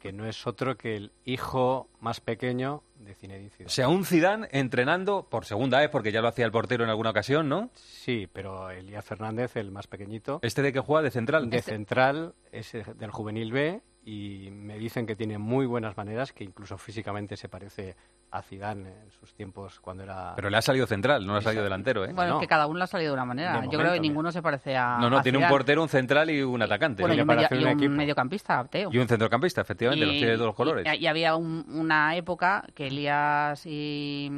[0.00, 3.70] que no es otro que el hijo más pequeño de Zinedine O Zidane.
[3.70, 7.10] sea, un Zidane entrenando por segunda vez, porque ya lo hacía el portero en alguna
[7.10, 7.70] ocasión, ¿no?
[7.74, 11.02] Sí, pero Elías Fernández, el más pequeñito, ¿Este de qué juega?
[11.02, 11.50] ¿De central?
[11.50, 16.44] de central, es del juvenil B y me dicen que tiene muy buenas maneras, que
[16.44, 17.96] incluso físicamente se parece
[18.36, 20.32] a Zidane en sus tiempos cuando era...
[20.34, 22.12] Pero le ha salido central, no le ha salido delantero, ¿eh?
[22.12, 22.36] Bueno, No.
[22.36, 23.48] es que cada uno le ha salido de una manera.
[23.50, 24.08] De Yo momento, creo que mira.
[24.10, 24.98] ninguno se parece a.
[24.98, 27.02] No, no, a tiene un portero, un central y un atacante.
[27.02, 28.90] Bueno, y un, y un mediocampista, Teo.
[28.92, 30.86] Y un centrocampista, efectivamente, los tiene de todos los colores.
[30.92, 34.30] Y, y había un- una época que Elías y,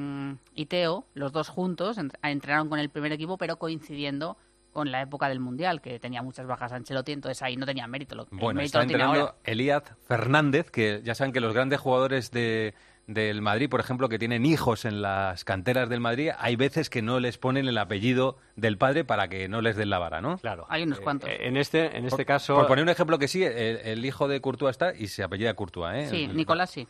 [0.54, 4.36] y Teo, los dos juntos, ent- entrenaron con el primer equipo, pero coincidiendo
[4.72, 8.14] con la época del Mundial, que tenía muchas bajas Ancelotti, entonces ahí no tenía mérito.
[8.14, 9.34] Lo, Bueno, mérito está lo entrenando.
[9.42, 12.74] Elías Fernández, que ya saben que los grandes jugadores de,
[13.06, 17.02] del Madrid, por ejemplo, que tienen hijos en las canteras del Madrid, hay veces que
[17.02, 20.38] no les ponen el apellido del padre para que no les den la vara, ¿no?
[20.38, 20.66] Claro.
[20.68, 21.30] Hay unos Eh, cuantos.
[21.30, 22.56] eh, en este, en este Por- caso...
[22.56, 25.54] Por poner un ejemplo que sí, el, el hijo de Courtois está y se apellida
[25.54, 26.08] Courtois, ¿eh?
[26.10, 26.88] Sí, El- Nicolás sí.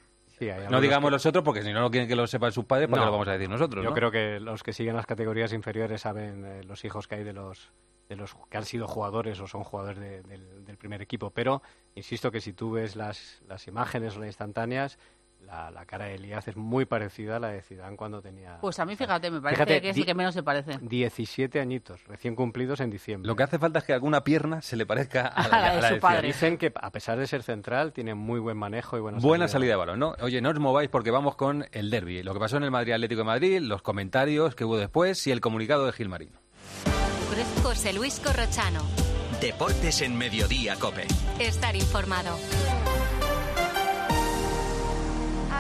[0.70, 2.88] No digamos que- los otros porque si no lo quieren que lo sepan sus padres,
[2.88, 3.82] ¿para qué No, lo vamos a decir nosotros?
[3.82, 3.94] Yo no?
[3.96, 7.32] creo que los que siguen las categorías inferiores saben eh, los hijos que hay de
[7.32, 7.72] los
[8.08, 11.30] de los que han sido jugadores o son jugadores de- del, del primer equipo.
[11.30, 11.60] Pero
[11.96, 14.96] insisto que si tú ves las, las imágenes o las instantáneas,
[15.46, 18.78] la, la cara de Elías es muy parecida a la de Zidane cuando tenía Pues
[18.78, 20.78] a mí, fíjate, me parece Fíjate, que es el que menos se parece.
[20.80, 23.26] 17 añitos, recién cumplidos en diciembre.
[23.26, 25.78] Lo que hace falta es que alguna pierna se le parezca a A la, de
[25.78, 26.16] a la su de padre.
[26.18, 26.26] Zidane.
[26.28, 29.70] Dicen que a pesar de ser central tiene muy buen manejo y buena, Buena salida
[29.72, 30.14] de balón, ¿no?
[30.20, 32.22] Oye, no os mováis porque vamos con el derby.
[32.22, 35.30] Lo que pasó en el Madrid Atlético de Madrid, los comentarios que hubo después y
[35.30, 36.38] el comunicado de Gil Marino.
[37.62, 38.80] José Luis Corrochano.
[39.40, 41.06] Deportes en Mediodía, Cope.
[41.38, 42.36] Estar informado.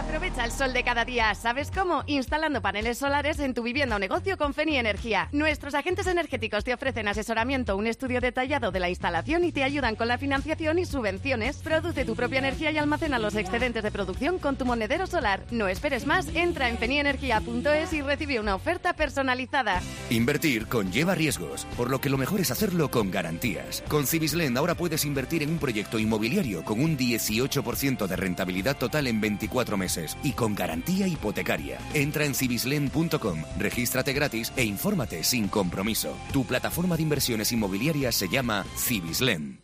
[0.06, 1.34] Aprovecha el sol de cada día.
[1.34, 2.04] ¿Sabes cómo?
[2.06, 5.28] Instalando paneles solares en tu vivienda o negocio con Feni Energía.
[5.32, 9.96] Nuestros agentes energéticos te ofrecen asesoramiento, un estudio detallado de la instalación y te ayudan
[9.96, 11.56] con la financiación y subvenciones.
[11.56, 15.42] Produce tu propia energía y almacena los excedentes de producción con tu monedero solar.
[15.50, 19.82] No esperes más, entra en fenienergia.es y recibe una oferta personalizada.
[20.10, 23.82] Invertir conlleva riesgos, por lo que lo mejor es hacerlo con garantías.
[23.88, 29.08] Con Cibislend ahora puedes invertir en un proyecto inmobiliario con un 18% de rentabilidad total
[29.08, 29.95] en 24 meses.
[30.22, 31.78] Y con garantía hipotecaria.
[31.94, 36.16] Entra en civislen.com, regístrate gratis e infórmate sin compromiso.
[36.32, 39.60] Tu plataforma de inversiones inmobiliarias se llama Civislen.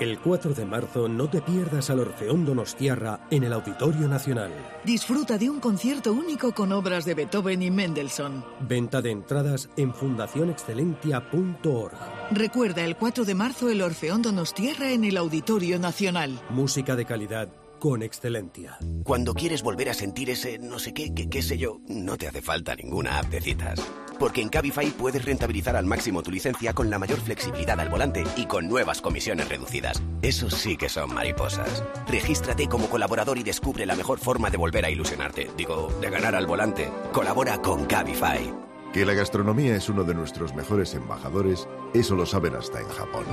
[0.00, 4.50] El 4 de marzo no te pierdas al Orfeón Donostiarra en el Auditorio Nacional.
[4.84, 8.44] Disfruta de un concierto único con obras de Beethoven y Mendelssohn.
[8.68, 11.94] Venta de entradas en fundacionexcelentia.org.
[12.32, 16.40] Recuerda el 4 de marzo el Orfeón Donostiarra en el Auditorio Nacional.
[16.50, 17.48] Música de calidad
[17.84, 18.78] con Excelencia.
[19.04, 22.26] Cuando quieres volver a sentir ese no sé qué, qué, qué sé yo, no te
[22.26, 23.78] hace falta ninguna app de citas.
[24.18, 28.24] Porque en Cabify puedes rentabilizar al máximo tu licencia con la mayor flexibilidad al volante
[28.36, 30.02] y con nuevas comisiones reducidas.
[30.22, 31.84] Eso sí que son mariposas.
[32.08, 35.50] Regístrate como colaborador y descubre la mejor forma de volver a ilusionarte.
[35.54, 36.90] Digo, de ganar al volante.
[37.12, 38.50] Colabora con Cabify.
[38.94, 43.26] Que la gastronomía es uno de nuestros mejores embajadores, eso lo saben hasta en Japón.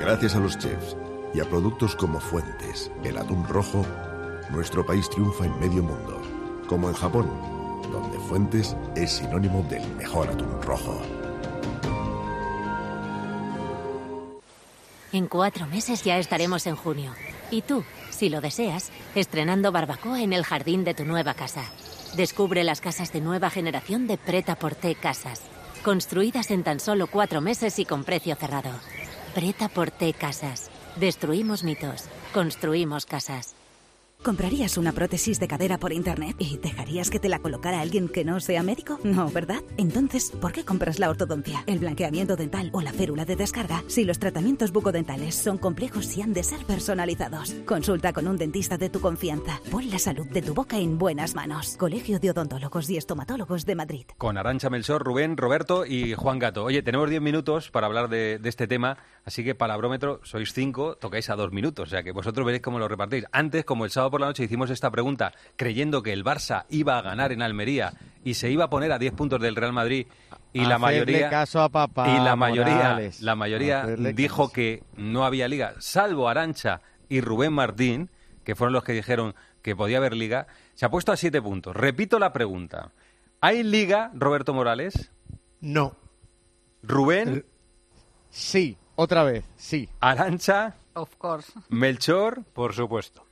[0.00, 0.96] Gracias a los chefs
[1.34, 3.84] y a productos como Fuentes, el atún rojo,
[4.50, 6.20] nuestro país triunfa en medio mundo,
[6.66, 7.30] como en Japón,
[7.90, 11.00] donde Fuentes es sinónimo del mejor atún rojo.
[15.12, 17.12] En cuatro meses ya estaremos en junio.
[17.50, 21.64] Y tú, si lo deseas, estrenando barbacoa en el jardín de tu nueva casa.
[22.16, 25.42] Descubre las casas de nueva generación de Preta Porté Casas.
[25.82, 28.70] Construidas en tan solo cuatro meses y con precio cerrado.
[29.34, 30.71] Preta Porté Casas.
[30.96, 32.04] Destruimos mitos.
[32.34, 33.54] Construimos casas.
[34.22, 38.24] ¿Comprarías una prótesis de cadera por internet y dejarías que te la colocara alguien que
[38.24, 39.00] no sea médico?
[39.02, 39.62] No, ¿verdad?
[39.76, 44.04] Entonces, ¿por qué compras la ortodoncia, el blanqueamiento dental o la férula de descarga si
[44.04, 47.52] los tratamientos bucodentales son complejos y han de ser personalizados?
[47.66, 49.58] Consulta con un dentista de tu confianza.
[49.72, 51.76] Pon la salud de tu boca en buenas manos.
[51.76, 54.06] Colegio de Odontólogos y Estomatólogos de Madrid.
[54.18, 56.62] Con Arancha Melchor, Rubén, Roberto y Juan Gato.
[56.62, 60.96] Oye, tenemos 10 minutos para hablar de, de este tema, así que palabrómetro, sois 5,
[60.96, 63.24] tocáis a 2 minutos, o sea que vosotros veréis cómo lo repartís.
[63.32, 66.98] Antes, como el sábado por la noche hicimos esta pregunta creyendo que el Barça iba
[66.98, 67.92] a ganar en Almería
[68.24, 70.06] y se iba a poner a 10 puntos del Real Madrid
[70.52, 73.22] y la mayoría caso a papá, y la mayoría Morales.
[73.22, 78.10] la mayoría dijo que no había liga, salvo Arancha y Rubén Martín,
[78.44, 81.74] que fueron los que dijeron que podía haber liga, se ha puesto a 7 puntos.
[81.74, 82.90] Repito la pregunta.
[83.40, 85.10] ¿Hay liga, Roberto Morales?
[85.60, 85.96] No.
[86.82, 87.44] Rubén?
[88.30, 89.88] Sí, otra vez, sí.
[90.00, 91.52] Arancha, Of course.
[91.70, 93.26] Melchor, por supuesto.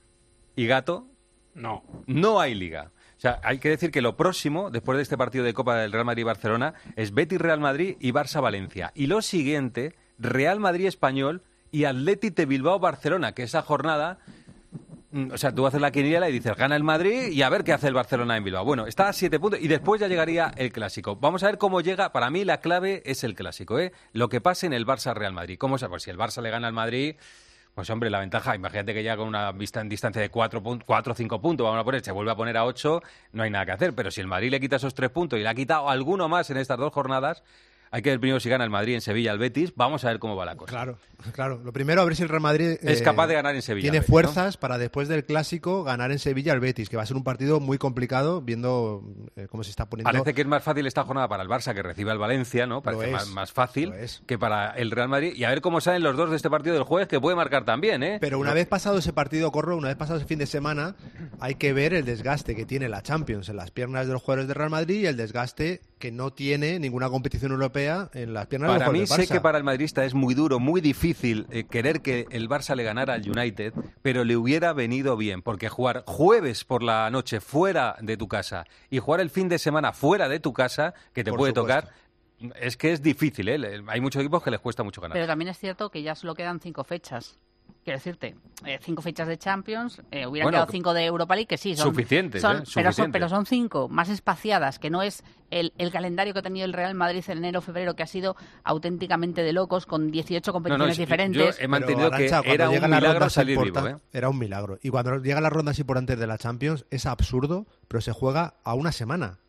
[0.55, 1.07] ¿Y Gato?
[1.53, 1.83] No.
[2.07, 2.91] No hay liga.
[3.17, 5.91] O sea, hay que decir que lo próximo, después de este partido de Copa del
[5.91, 8.91] Real Madrid-Barcelona, es Betis-Real Madrid y Barça-Valencia.
[8.95, 14.19] Y lo siguiente, Real Madrid-Español y Athletic de Bilbao-Barcelona, que esa jornada...
[15.11, 17.63] mm, O sea, tú haces la quiniela y dices, gana el Madrid y a ver
[17.63, 18.65] qué hace el Barcelona en Bilbao.
[18.65, 21.15] Bueno, está a siete puntos y después ya llegaría el Clásico.
[21.15, 22.11] Vamos a ver cómo llega.
[22.11, 23.91] Para mí la clave es el Clásico, ¿eh?
[24.13, 25.57] Lo que pase en el Barça-Real Madrid.
[25.57, 27.15] ¿Cómo se Pues si el Barça le gana al Madrid...
[27.73, 31.63] Pues hombre, la ventaja, imagínate que ya con una distancia de 4 o 5 puntos,
[31.63, 33.01] vamos a poner, se vuelve a poner a 8,
[33.31, 33.95] no hay nada que hacer.
[33.95, 36.49] Pero si el Madrid le quita esos 3 puntos y le ha quitado alguno más
[36.49, 37.43] en estas dos jornadas,
[37.93, 40.19] hay que ver primero si gana el Madrid en Sevilla al Betis, vamos a ver
[40.19, 40.71] cómo va la cosa.
[40.71, 40.97] Claro,
[41.33, 41.59] claro.
[41.61, 43.91] Lo primero, a ver si el Real Madrid Es eh, capaz de ganar en Sevilla,
[43.91, 47.17] Tiene fuerzas para después del clásico ganar en Sevilla al Betis, que va a ser
[47.17, 49.03] un partido muy complicado viendo
[49.35, 50.09] eh, cómo se está poniendo.
[50.09, 52.81] Parece que es más fácil esta jornada para el Barça que recibe al Valencia, ¿no?
[52.81, 53.93] Parece es, más, más fácil
[54.25, 55.33] que para el Real Madrid.
[55.35, 57.65] Y a ver cómo salen los dos de este partido del jueves, que puede marcar
[57.65, 58.19] también, ¿eh?
[58.21, 60.95] Pero una vez pasado ese partido, Corro, una vez pasado ese fin de semana,
[61.41, 64.47] hay que ver el desgaste que tiene la Champions en las piernas de los jugadores
[64.47, 68.77] del Real Madrid y el desgaste que no tiene ninguna competición europea en las piernas
[68.77, 72.25] Para mí sé que para el madrista es muy duro, muy difícil eh, querer que
[72.31, 76.83] el Barça le ganara al United, pero le hubiera venido bien, porque jugar jueves por
[76.83, 80.51] la noche fuera de tu casa y jugar el fin de semana fuera de tu
[80.51, 81.83] casa, que te Por puede supuesto.
[82.41, 83.81] tocar, es que es difícil, ¿eh?
[83.87, 85.13] Hay muchos equipos que les cuesta mucho ganar.
[85.13, 87.37] Pero también es cierto que ya solo quedan cinco fechas.
[87.83, 91.47] Quiero decirte, eh, cinco fechas de Champions, eh, hubieran Bueno, quedado cinco de Europa League,
[91.47, 92.63] que sí, son suficientes, son- ¿eh?
[92.75, 96.43] pero, son, pero son cinco más espaciadas, que no es el, el calendario que ha
[96.43, 100.97] tenido el Real Madrid en enero-febrero, que ha sido auténticamente de locos, con 18 competiciones
[100.97, 101.57] yo- diferentes.
[101.59, 104.01] he mantenido Pero, que cuando era un milagro salir vivo, importan- ¿eh?
[104.13, 104.77] Era un milagro.
[104.81, 108.73] Y cuando llegan las rondas importantes de la Champions es absurdo, pero se juega a
[108.75, 109.39] una semana.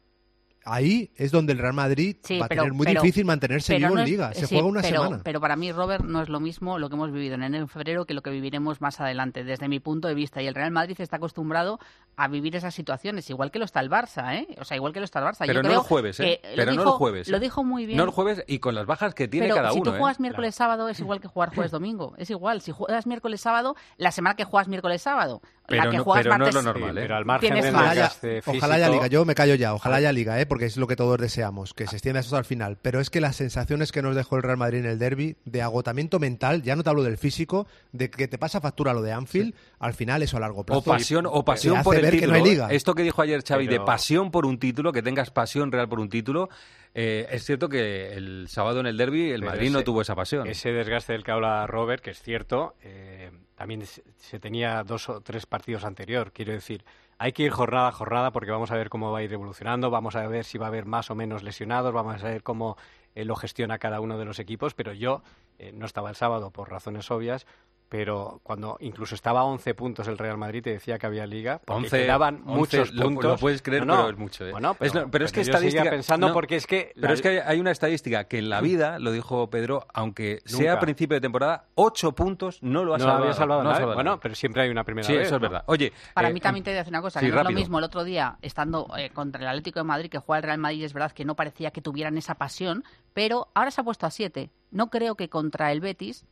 [0.64, 3.94] Ahí es donde el Real Madrid Sí, va a tener muy pero- difícil mantenerse vivo
[3.94, 4.32] no en Liga.
[4.32, 5.22] Se sí, juega una pero, semana.
[5.24, 7.68] Pero para mí, Robert, no es lo mismo lo que hemos vivido en enero y
[7.68, 10.40] febrero que lo que viviremos más adelante, desde mi punto de vista.
[10.42, 11.78] Y el Real Madrid está acostumbrado
[12.16, 14.46] a vivir esas situaciones, igual que lo está el Barça, ¿eh?
[14.60, 15.38] O sea, igual que lo está el Barça.
[15.40, 16.40] Pero Yo no creo el jueves, ¿eh?
[16.56, 17.28] Pero no el jueves.
[17.28, 17.40] Lo ¿eh?
[17.40, 17.96] dijo muy bien.
[17.98, 19.90] No el jueves y con las bajas que tiene pero cada si uno.
[19.90, 19.98] tú ¿eh?
[19.98, 22.60] juegas miércoles sábado es igual que jugar jueves domingo, es igual.
[22.60, 26.22] Si juegas miércoles sábado, la semana que juegas miércoles sábado, Pero la que no- juegas
[26.24, 26.64] pero no es martes.
[26.64, 27.00] lo normal, ¿eh?
[27.02, 27.82] Pero al margen Tienes del más.
[27.82, 30.46] Ojalá ya, desgaste ojalá ya físico- liga, yo me callo ya, ojalá ya liga, ¿eh?
[30.46, 32.76] porque es lo que todos deseamos, que se extienda eso al final.
[32.82, 35.62] Pero es que las sensaciones que nos dejó el Real Madrid en el derby, de
[35.62, 39.12] agotamiento mental, ya no te hablo del físico, de que te pasa factura lo de
[39.12, 40.80] Anfield, al final eso a largo plazo.
[40.80, 42.38] O pasión- o pasión por el ver que título.
[42.38, 42.68] no hay liga.
[42.70, 45.88] Esto que dijo ayer Xavi de Pero- pasión por un título, que tengas pasión real
[45.88, 46.48] por un título,
[46.94, 50.02] eh, es cierto que el sábado en el derby el Pero Madrid no ese- tuvo
[50.02, 50.46] esa pasión.
[50.46, 55.08] Ese desgaste del que habla Robert, que es cierto, eh, también se se tenía dos
[55.08, 56.32] o tres partidos anterior.
[56.32, 56.84] Quiero decir,
[57.18, 59.90] hay que ir jornada a jornada porque vamos a ver cómo va a ir evolucionando,
[59.90, 62.76] vamos a ver si va a haber más o menos lesionados, vamos a ver cómo
[63.14, 64.74] eh, lo gestiona cada uno de los equipos.
[64.74, 65.22] Pero yo
[65.58, 67.46] eh, no estaba el sábado por razones obvias.
[67.92, 71.60] Pero cuando incluso estaba a 11 puntos el Real Madrid, te decía que había liga.
[71.62, 72.46] Porque 11, quedaban 11,
[72.78, 73.24] muchos lo- puntos.
[73.32, 74.00] Lo, puedes creer, No, no.
[74.04, 74.46] pero es mucho.
[74.46, 74.50] ¿eh?
[74.52, 75.90] Bueno, pero, es, lo- pero es que pero yo seguía estadística.
[75.90, 76.92] pensando no, porque es que.
[76.94, 79.86] Pero la- es que hay, hay una estadística que en la vida, lo dijo Pedro,
[79.92, 80.72] aunque sea Nunca.
[80.72, 83.22] a principio de temporada, ocho puntos no lo ha no salvado.
[83.24, 83.80] había salvado no nadie.
[83.80, 85.26] salvado Bueno, pero siempre hay una primera Sí, vez.
[85.26, 85.48] eso es ¿no?
[85.50, 85.64] verdad.
[85.66, 87.44] Oye, Para eh, mí también te voy a decir una cosa, sí, que no es
[87.44, 90.44] lo mismo el otro día estando eh, contra el Atlético de Madrid que juega el
[90.44, 93.84] Real Madrid, es verdad que no parecía que tuvieran esa pasión, pero ahora se ha
[93.84, 94.48] puesto a siete.
[94.70, 96.24] No creo que contra el Betis,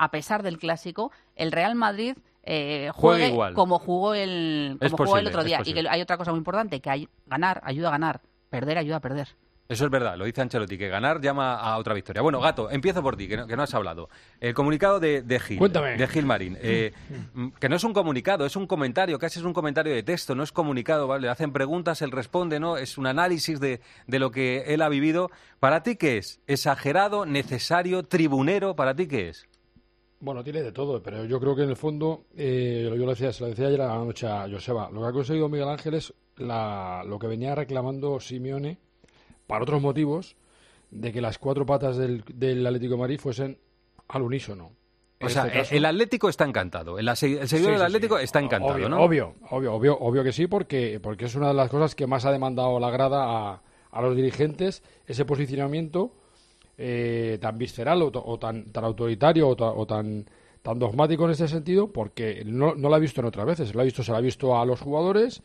[0.00, 3.52] a pesar del clásico, el Real Madrid eh, Juegue igual.
[3.52, 5.60] como jugó el como jugó el otro día.
[5.62, 8.96] Y que hay otra cosa muy importante, que hay, ganar ayuda a ganar, perder ayuda
[8.96, 9.28] a perder.
[9.68, 12.22] Eso es verdad, lo dice Ancelotti, que ganar llama a otra victoria.
[12.22, 14.08] Bueno, Gato, empiezo por ti, que no, que no has hablado.
[14.40, 15.96] El comunicado de, de Gil, Cuéntame.
[15.96, 16.92] de Gil Marín, eh,
[17.34, 20.34] mm, que no es un comunicado, es un comentario, casi es un comentario de texto,
[20.34, 21.22] no es comunicado, ¿vale?
[21.22, 22.78] Le hacen preguntas, él responde, ¿no?
[22.78, 25.30] Es un análisis de, de lo que él ha vivido.
[25.60, 26.40] ¿Para ti qué es?
[26.48, 28.74] ¿Exagerado, necesario, tribunero?
[28.74, 29.46] ¿Para ti qué es?
[30.20, 33.32] Bueno, tiene de todo, pero yo creo que en el fondo, eh, yo lo decía,
[33.32, 35.94] se lo decía ayer a la noche a Joseba, lo que ha conseguido Miguel Ángel
[35.94, 38.76] es la, lo que venía reclamando Simeone
[39.46, 40.36] para otros motivos
[40.90, 43.58] de que las cuatro patas del, del Atlético de Madrid fuesen
[44.08, 44.72] al unísono.
[45.22, 47.82] O En sea, este caso- el Atlético está encantado, el, el seguidor Sí, del sí.
[47.84, 49.00] Atlético está encantado, obvio, ¿no?
[49.02, 52.06] Obvio, obvio, obvio, obvio, obvio que sí, porque, porque es una de las cosas que
[52.06, 56.12] más ha demandado la grada a, a los dirigentes, ese posicionamiento
[56.80, 60.24] eh, tan visceral o, tan, tan autoritario o, ta- o tan,
[60.62, 63.80] tan dogmático en ese sentido, porque no, no lo ha visto en otras veces, lo
[63.82, 65.42] ha visto, se lo ha visto a los jugadores,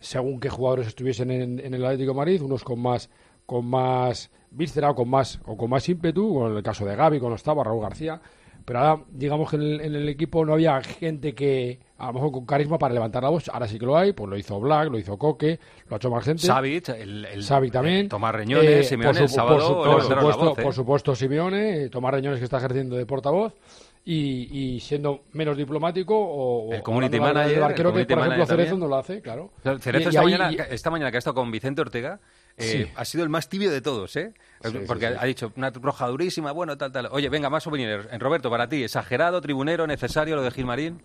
[0.00, 3.08] según qué jugadores estuviesen en, en el Atlético de Madrid, unos con más
[3.46, 7.20] con más víscera con más o con más ímpetu, como en el caso de Gaby
[7.20, 8.20] cuando estaba Raúl García,
[8.64, 12.44] pero ahora digamos que en el equipo no había gente que a lo mejor con
[12.46, 14.98] carisma para levantar la voz, ahora sí que lo hay, pues lo hizo Black, lo
[14.98, 16.46] hizo Coque, lo ha hecho más gente.
[16.46, 18.06] Savic, el, el- Savic también.
[18.06, 20.44] eh, Tomás Reñones, Eh, Simeone, por el su- sábado por su- por levantaron la supuesto,
[20.50, 20.62] voz, ¿eh?
[20.62, 23.54] por supuesto Simeone, eh, Tomás Reñones que está ejerciendo de portavoz
[24.04, 28.70] y, y siendo menos diplomático o, El community manager, el arquero que por ejemplo Cerezo
[28.70, 28.80] también.
[28.80, 29.50] no lo hace, claro.
[29.80, 32.20] Cerezo Y- y esta, ahí- mañana, esta mañana que ha estado con Vicente Ortega,
[32.58, 32.92] eh, Sí.
[32.94, 34.32] ha sido el más tibio de todos, ¿eh?
[34.62, 37.08] Sí, Porque sí, ha dicho una roja durísima, bueno, tal, tal.
[37.10, 38.06] Oye, venga, más opiniones.
[38.20, 41.02] Roberto, para ti, ¿exagerado, tribunero, necesario lo de Gilmarín?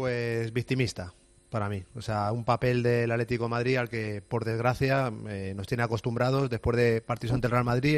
[0.00, 1.12] Pues victimista,
[1.50, 1.84] para mí.
[1.94, 6.48] O sea, un papel del Atlético Madrid al que, por desgracia, eh, nos tiene acostumbrados
[6.48, 7.96] después de partidos ante el Real Madrid,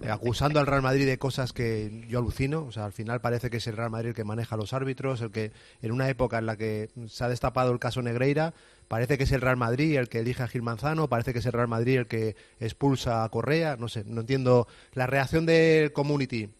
[0.00, 2.64] eh, acusando al Real Madrid de cosas que yo alucino.
[2.64, 5.20] O sea, al final parece que es el Real Madrid el que maneja los árbitros,
[5.20, 8.52] el que en una época en la que se ha destapado el caso Negreira,
[8.88, 11.46] parece que es el Real Madrid el que elige a Gil Manzano, parece que es
[11.46, 13.76] el Real Madrid el que expulsa a Correa.
[13.76, 16.50] No sé, no entiendo la reacción del community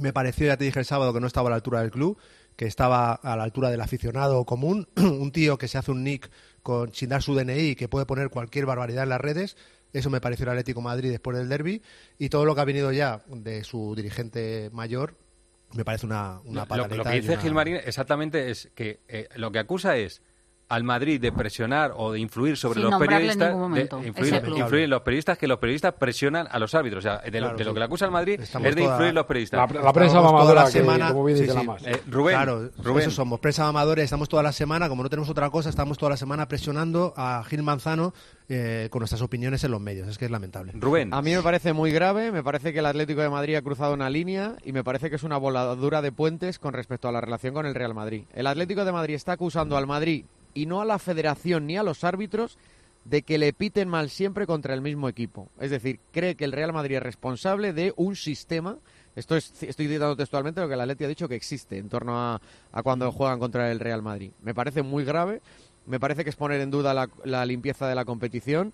[0.00, 2.18] me pareció, ya te dije el sábado, que no estaba a la altura del club,
[2.58, 6.28] que estaba a la altura del aficionado común, un tío que se hace un nick
[6.64, 9.56] con, sin dar su DNI y que puede poner cualquier barbaridad en las redes.
[9.92, 11.82] Eso me pareció el Atlético de Madrid después del derby
[12.18, 15.14] y todo lo que ha venido ya de su dirigente mayor
[15.74, 19.58] me parece una, una Lo, que dice una- Gilmarín exactamente es que eh, lo que
[19.58, 20.22] acusa es
[20.70, 24.34] al Madrid de presionar o de influir sobre Sin los en periodistas, de Es influir,
[24.84, 27.04] en los periodistas, que los periodistas presionan a los árbitros.
[27.04, 27.74] O sea, de, lo, Claro, de lo sí.
[27.74, 29.72] que le acusa al Madrid Estamos es de toda- influir en los periodistas.
[29.72, 31.66] La- la prensa mamadora la que- semana, como bien dice sí, la sí.
[31.66, 31.86] más.
[31.86, 33.02] Eh, Rubén, claro, Rubén.
[33.02, 36.10] eso somos, prensa mamadores, estamos toda la semana, como no tenemos otra cosa, estamos toda
[36.10, 38.12] la semana presionando a Gil Manzano
[38.50, 40.72] eh, con nuestras opiniones en los medios, es que es lamentable.
[40.74, 41.12] Rubén.
[41.14, 43.94] A mí me parece muy grave, me parece que el Atlético de Madrid ha cruzado
[43.94, 47.20] una línea y me parece que es una voladura de puentes con respecto a la
[47.22, 48.24] relación con el Real Madrid.
[48.34, 50.24] El Atlético de Madrid está acusando al Madrid
[50.54, 52.58] y no a la federación ni a los árbitros
[53.04, 55.48] de que le piten mal siempre contra el mismo equipo.
[55.60, 58.76] Es decir, cree que el Real Madrid es responsable de un sistema.
[59.16, 62.18] Esto es, estoy citando textualmente lo que el Atleti ha dicho que existe en torno
[62.18, 62.40] a,
[62.72, 64.32] a cuando juegan contra el Real Madrid.
[64.42, 65.40] Me parece muy grave,
[65.86, 68.72] me parece que es poner en duda la, la limpieza de la competición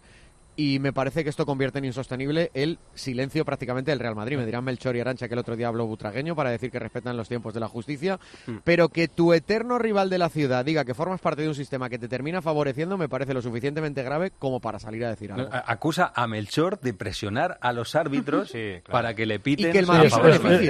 [0.56, 4.36] y me parece que esto convierte en insostenible el silencio prácticamente del Real Madrid.
[4.36, 7.16] Me dirán Melchor y Arancha que el otro día habló butragueño para decir que respetan
[7.16, 8.58] los tiempos de la justicia, Mm.
[8.64, 11.88] pero que tu eterno rival de la ciudad diga que formas parte de un sistema
[11.88, 15.48] que te termina favoreciendo me parece lo suficientemente grave como para salir a decir algo.
[15.52, 18.52] Acusa a Melchor de presionar a los árbitros
[18.90, 20.10] para que le piten que el Madrid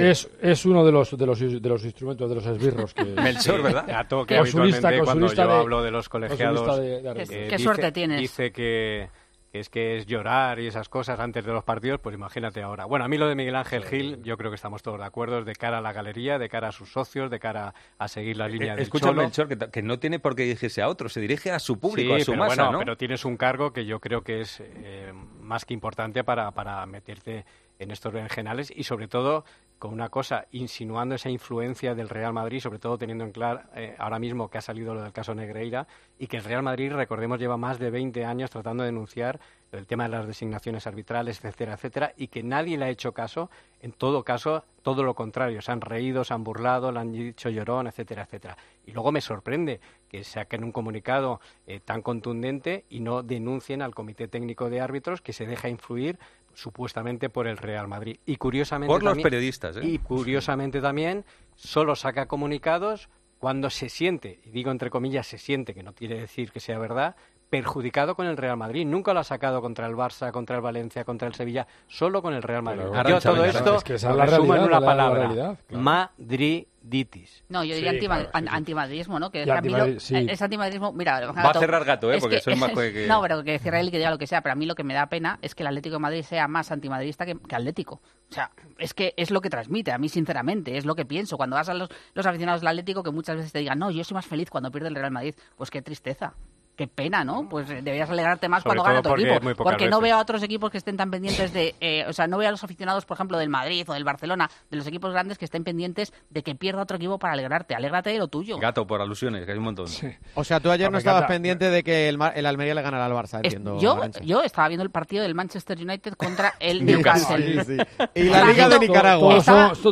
[0.01, 3.61] es, es- uno de los, de los de los instrumentos de los esbirros que Melchor,
[3.61, 3.85] ¿verdad?
[3.85, 7.47] Que Consulista- habitualmente cuando yo de- hablo de los colegiados consulista de- de eh.
[7.49, 8.19] Qué dice- suerte tienes.
[8.21, 9.09] dice que
[9.55, 12.83] que es que es llorar y esas cosas antes de los partidos, pues imagínate ahora.
[12.83, 15.39] Bueno, a mí lo de Miguel Ángel Gil, yo creo que estamos todos de acuerdo,
[15.39, 18.35] es de cara a la galería, de cara a sus socios, de cara a seguir
[18.35, 19.21] la línea Eh, del Escúchame, Cholo.
[19.21, 22.15] Melchor, que, que no tiene por qué dirigirse a otro, se dirige a su público,
[22.15, 22.79] Sí, a su pero masa, bueno, ¿no?
[22.79, 26.85] pero tienes un cargo que yo creo que es eh, más que importante para, para
[26.85, 27.45] meterte
[27.79, 29.45] en estos berenjenales y sobre todo
[29.79, 33.95] con una cosa, insinuando esa influencia del Real Madrid, sobre todo teniendo en claro eh,
[33.99, 37.39] ahora mismo que ha salido lo del caso Negreira y que el Real Madrid, recordemos,
[37.39, 39.39] lleva más de 20 años tratando de denunciar
[39.71, 43.49] el tema de las designaciones arbitrales, etcétera, etcétera, y que nadie le ha hecho caso,
[43.81, 47.49] en todo caso, todo lo contrario, se han reído, se han burlado, le han dicho
[47.49, 48.57] llorón, etcétera, etcétera.
[48.85, 53.93] Y luego me sorprende que saquen un comunicado eh, tan contundente y no denuncien al
[53.93, 56.19] Comité Técnico de Árbitros que se deja influir
[56.55, 58.17] supuestamente por el Real Madrid.
[58.25, 59.81] Y curiosamente Por los también- periodistas, ¿eh?
[59.83, 61.23] Y curiosamente también
[61.55, 66.19] solo saca comunicados cuando se siente, y digo entre comillas se siente, que no quiere
[66.19, 67.15] decir que sea verdad,
[67.49, 68.85] perjudicado con el Real Madrid.
[68.85, 72.33] Nunca lo ha sacado contra el Barça, contra el Valencia, contra el Sevilla, solo con
[72.33, 72.83] el Real Madrid.
[72.91, 74.85] Pero, Yo todo esto es que esa es lo la resumo en una la- la
[74.85, 75.19] palabra.
[75.21, 75.83] realidad, claro.
[75.83, 77.43] Madriditis.
[77.49, 79.29] No, yo diría Sí, antima- claro, an- antimadridismo, ¿no?
[79.31, 80.15] Que es que a mí lo- antimadri- sí.
[80.15, 80.91] eh, es antimadridismo.
[80.93, 82.15] Mira, Va a cerrar gato, ¿eh?
[82.17, 84.17] es Porque que- soy más que- No, pero que cierre él y que diga lo
[84.17, 84.41] que sea.
[84.41, 86.47] Pero a mí lo que me da pena es que el Atlético de Madrid sea
[86.47, 88.01] más antimadridista que, que Atlético.
[88.29, 91.37] O sea, es que es lo que transmite, a mí sinceramente, es lo que pienso.
[91.37, 94.03] Cuando vas a los, los aficionados del Atlético, que muchas veces te digan, no, yo
[94.03, 95.35] soy más feliz cuando pierde el Real Madrid.
[95.55, 96.33] Pues qué tristeza.
[96.75, 97.47] Qué pena, ¿no?
[97.47, 99.63] Pues eh, deberías alegrarte más Sobre cuando gana tu porque equipo.
[99.63, 100.03] Porque no veces.
[100.11, 101.73] veo a otros equipos que estén tan pendientes de.
[101.79, 104.49] eh, o sea, no veo a los aficionados, por ejemplo, del Madrid o del Barcelona,
[104.69, 107.75] de los equipos grandes que estén pendientes de que pierda otro equipo para alegrarte.
[107.75, 108.57] Alégrate de lo tuyo.
[108.57, 109.85] Gato, por alusiones, que hay un montón.
[110.33, 113.13] O sea, tú ayer No, estabas pendiente de que el, el Almería le ganara al
[113.13, 113.79] Barça, Es- entiendo.
[113.79, 117.37] yo, yo estaba viendo el partido del Manchester United contra el Newcastle.
[117.37, 117.77] Newcastle.
[117.77, 118.07] Sí, sí.
[118.15, 119.41] Y la Liga de Nicaragua.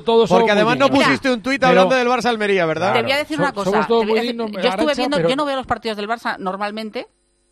[0.04, 2.94] Todos Porque además no pusiste un tuit hablando del Barça Almería, ¿verdad?
[2.94, 3.88] Te voy a decir una cosa.
[3.88, 4.04] yo
[4.70, 6.73] estuve viendo, yo no veo los partidos del Barça normalmente.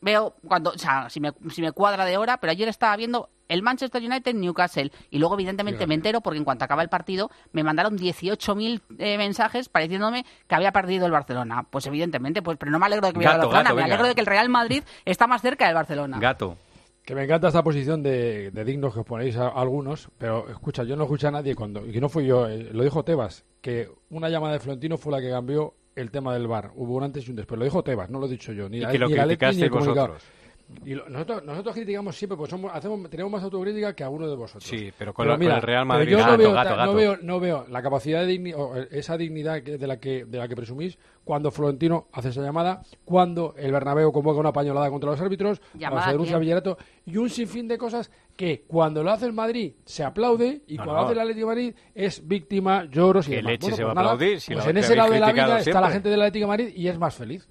[0.01, 3.29] Veo cuando, o sea, si me, si me cuadra de hora, pero ayer estaba viendo
[3.51, 7.29] el Manchester United Newcastle y luego evidentemente me entero porque en cuanto acaba el partido
[7.51, 11.67] me mandaron 18.000 eh, mensajes pareciéndome que había perdido el Barcelona.
[11.69, 13.81] Pues evidentemente, pues pero no me alegro de que pierda el Gato, Barcelona, gato, me
[13.83, 13.93] venga.
[13.93, 16.17] alegro de que el Real Madrid está más cerca del Barcelona.
[16.19, 16.57] Gato.
[17.03, 20.83] Que me encanta esta posición de, de dignos que os ponéis a, algunos, pero escucha,
[20.83, 23.43] yo no escuché a nadie cuando, y que no fui yo, eh, lo dijo Tebas,
[23.59, 26.71] que una llamada de Florentino fue la que cambió el tema del bar.
[26.75, 27.57] Hubo un antes y un después.
[27.57, 28.69] Lo dijo Tebas, no lo he dicho yo.
[28.69, 30.23] Ni, Y que lo ni Atleti ni vosotros.
[30.85, 34.35] Y lo- nosotros, nosotros criticamos siempre, pues somos, hacemos, tenemos más autocrítica que alguno de
[34.35, 34.63] vosotros.
[34.63, 36.93] Sí, pero con lo- con el Real pero Madrid, yo no gato, veo, gato, no
[36.93, 40.25] veo, no veo la capacidad de digni- o, eh, esa dignidad que- de la que
[40.25, 44.89] de la que presumís cuando Florentino hace esa llamada, cuando el Bernabéu convoca una pañolada
[44.89, 46.37] contra los árbitros, cuando ¿Llamada se denuncia?
[46.39, 50.77] Villarato y un sinfín de cosas que cuando lo hace el Madrid se aplaude y
[50.77, 50.99] No, cuando no.
[50.99, 53.51] lo hace el Atlético de Madrid es víctima, lloros y ¿Qué demás.
[53.51, 55.31] leche Bueno, se va pues a nada, aplaudir si pues en ese lado de la
[55.31, 57.47] vida está la gente del Atlético de Madrid y es más feliz.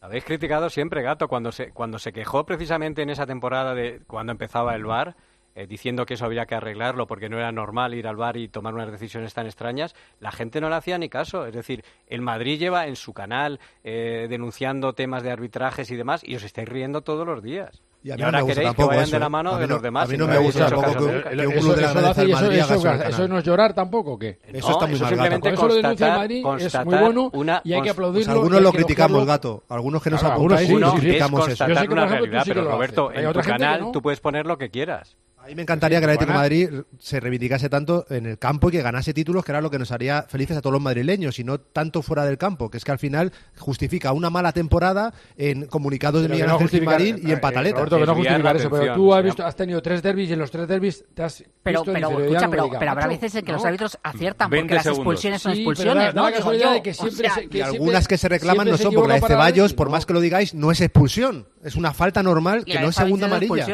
[0.00, 4.30] Habéis criticado siempre, Gato, cuando se, cuando se quejó precisamente en esa temporada de cuando
[4.30, 5.16] empezaba el VAR,
[5.56, 8.46] eh, diciendo que eso había que arreglarlo porque no era normal ir al VAR y
[8.46, 11.46] tomar unas decisiones tan extrañas, la gente no le hacía ni caso.
[11.46, 16.22] Es decir, el Madrid lleva en su canal eh, denunciando temas de arbitrajes y demás
[16.22, 17.82] y os estáis riendo todos los días.
[18.00, 19.58] Y a mí ahora no me gusta queréis que tampoco vayan eso, de la mano
[19.58, 20.04] de los demás.
[20.04, 22.22] a mí y no me gusta tampoco que- que un eso, de la eso grandeza
[22.22, 24.38] del haga no es llorar tampoco, ¿o ¿qué?
[24.52, 25.58] Eso está muy eso mal, simplemente gato.
[25.58, 28.24] Eso lo denuncia el constatar- Madrid, es muy bueno una- y hay que aplaudirlo.
[28.26, 29.64] Pues algunos lo que criticamos, gato.
[29.68, 31.66] Algunos que nos apuntáis algunos sí, criticamos es eso.
[31.68, 33.28] Yo sé que, por una ejemplo, tú realidad, sí que pero lo Roberto, en tu
[33.30, 35.16] otra gente que canal tú puedes poner lo que quieras.
[35.48, 36.68] A mí me encantaría que el Atlético de Madrid
[36.98, 39.90] se reivindicase tanto en el campo y que ganase títulos, que era lo que nos
[39.92, 42.92] haría felices a todos los madrileños, y no tanto fuera del campo, que es que
[42.92, 47.40] al final justifica una mala temporada en comunicados de Miguel no Ángel Gilmarín y en
[47.40, 47.78] pataletas.
[47.78, 50.38] Roberto, que no justificar eso, pero tú has, visto, has tenido tres derbis y en
[50.38, 53.52] los tres derbis te has Pero, visto pero, escucha, pero, pero habrá veces en que
[53.52, 56.22] los árbitros aciertan 20 porque las expulsiones son expulsiones, ¿no?
[56.24, 56.72] la Digo casualidad yo.
[56.74, 58.92] de que O siempre sea, se- que Y siempre- algunas que se reclaman no son,
[58.92, 61.48] porque la de Ceballos, por más que lo digáis, no es expulsión.
[61.64, 63.66] Es una falta normal que no es segunda amarilla.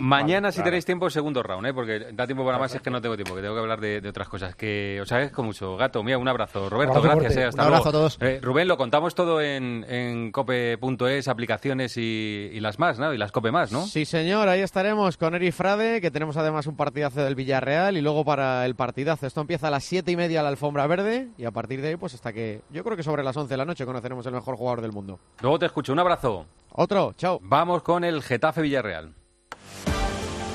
[0.00, 1.74] Mañana, si tenéis tiempo, segundo round, ¿eh?
[1.74, 4.00] porque da tiempo para más, es que no tengo tiempo, que tengo que hablar de,
[4.00, 4.54] de otras cosas.
[4.56, 5.76] Que os agradezco mucho.
[5.76, 6.68] Gato, mía, un abrazo.
[6.68, 7.36] Roberto, Abrazo gracias.
[7.36, 7.88] eh, hasta Un abrazo luego.
[7.98, 8.18] a todos.
[8.20, 13.12] Eh, Rubén, lo contamos todo en, en cope.es, aplicaciones y, y las más, ¿no?
[13.14, 13.86] Y las cope más, ¿no?
[13.86, 18.00] Sí, señor, ahí estaremos con Eri Frade, que tenemos además un partidazo del Villarreal y
[18.00, 19.26] luego para el partidazo.
[19.26, 21.96] Esto empieza a las siete y media la alfombra verde y a partir de ahí,
[21.96, 24.56] pues hasta que yo creo que sobre las 11 de la noche conoceremos el mejor
[24.56, 25.18] jugador del mundo.
[25.40, 25.92] Luego te escucho.
[25.92, 26.46] Un abrazo.
[26.76, 27.38] Otro, chao.
[27.42, 29.14] Vamos con el Getafe Villarreal.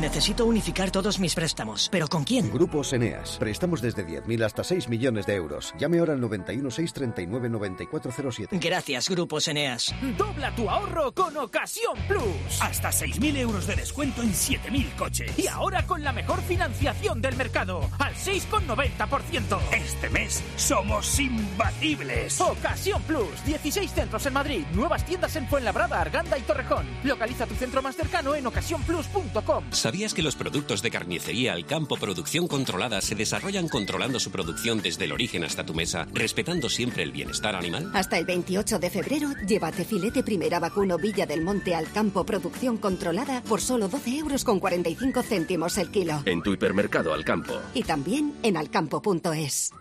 [0.00, 1.90] Necesito unificar todos mis préstamos.
[1.92, 2.50] ¿Pero con quién?
[2.50, 3.36] Grupos Eneas.
[3.38, 5.74] Prestamos desde 10.000 hasta 6 millones de euros.
[5.78, 8.58] Llame ahora al 91 639 9407.
[8.58, 9.94] Gracias, Grupos Eneas.
[10.16, 12.62] Dobla tu ahorro con Ocasión Plus.
[12.62, 15.38] Hasta 6.000 euros de descuento en 7.000 coches.
[15.38, 19.58] Y ahora con la mejor financiación del mercado, al 6,90%.
[19.70, 22.40] Este mes somos imbatibles.
[22.40, 23.44] Ocasión Plus.
[23.44, 24.64] 16 centros en Madrid.
[24.72, 26.86] Nuevas tiendas en Fuenlabrada, Arganda y Torrejón.
[27.04, 29.64] Localiza tu centro más cercano en ocasiónplus.com.
[29.90, 34.80] ¿Sabías que los productos de carnicería al campo producción controlada se desarrollan controlando su producción
[34.80, 37.90] desde el origen hasta tu mesa, respetando siempre el bienestar animal?
[37.92, 42.76] Hasta el 28 de febrero, llévate filete primera vacuno Villa del Monte al campo producción
[42.76, 46.22] controlada por solo 12 euros con 45 céntimos el kilo.
[46.24, 47.60] En tu hipermercado al campo.
[47.74, 49.72] Y también en alcampo.es.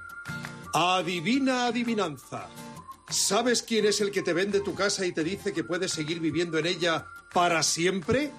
[0.74, 2.47] Adivina adivinanza.
[3.10, 6.20] ¿Sabes quién es el que te vende tu casa y te dice que puedes seguir
[6.20, 8.32] viviendo en ella para siempre?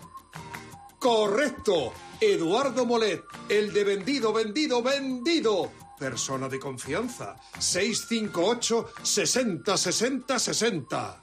[1.01, 1.95] Correcto.
[2.21, 5.73] Eduardo Molet, el de vendido, vendido, vendido.
[5.99, 7.37] Persona de confianza.
[7.59, 11.23] 658 60 60 60.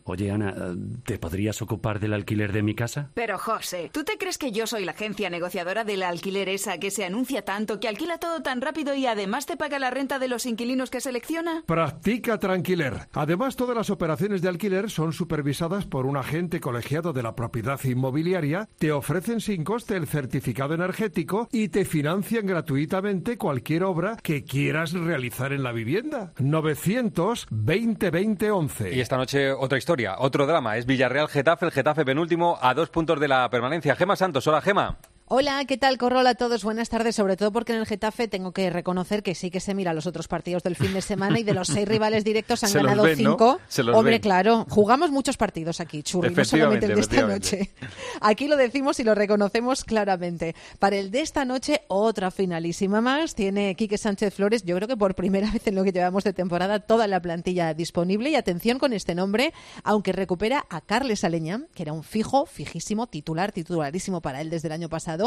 [0.03, 0.53] Oye, Ana,
[1.05, 3.09] ¿te podrías ocupar del alquiler de mi casa?
[3.13, 6.91] Pero José, ¿tú te crees que yo soy la agencia negociadora del alquiler esa que
[6.91, 10.27] se anuncia tanto, que alquila todo tan rápido y además te paga la renta de
[10.27, 11.63] los inquilinos que selecciona?
[11.65, 13.07] Practica Tranquiler.
[13.13, 17.79] Además, todas las operaciones de alquiler son supervisadas por un agente colegiado de la propiedad
[17.83, 24.43] inmobiliaria, te ofrecen sin coste el certificado energético y te financian gratuitamente cualquier obra que
[24.43, 26.33] quieras realizar en la vivienda.
[26.39, 28.95] 920 20 11.
[28.95, 30.77] Y esta noche otra historia, otro drama.
[30.77, 33.95] Es Villarreal-Getafe, el Getafe penúltimo a dos puntos de la permanencia.
[33.95, 34.97] Gema Santos, hola Gema.
[35.33, 35.97] Hola, ¿qué tal?
[35.97, 36.61] Corrola a todos.
[36.65, 39.73] Buenas tardes, sobre todo porque en el Getafe tengo que reconocer que sí que se
[39.73, 42.69] mira los otros partidos del fin de semana y de los seis rivales directos han
[42.69, 43.31] Se ganado ven, ¿no?
[43.31, 43.59] cinco.
[43.69, 44.21] Se los Hombre, ven.
[44.21, 47.71] claro, jugamos muchos partidos aquí, Churri, no solamente el de esta noche.
[48.19, 50.53] Aquí lo decimos y lo reconocemos claramente.
[50.79, 53.33] Para el de esta noche, otra finalísima más.
[53.33, 56.33] Tiene Quique Sánchez Flores, yo creo que por primera vez en lo que llevamos de
[56.33, 58.31] temporada, toda la plantilla disponible.
[58.31, 59.53] Y atención con este nombre,
[59.85, 64.67] aunque recupera a Carles Aleña, que era un fijo, fijísimo, titular, titularísimo para él desde
[64.67, 65.20] el año pasado.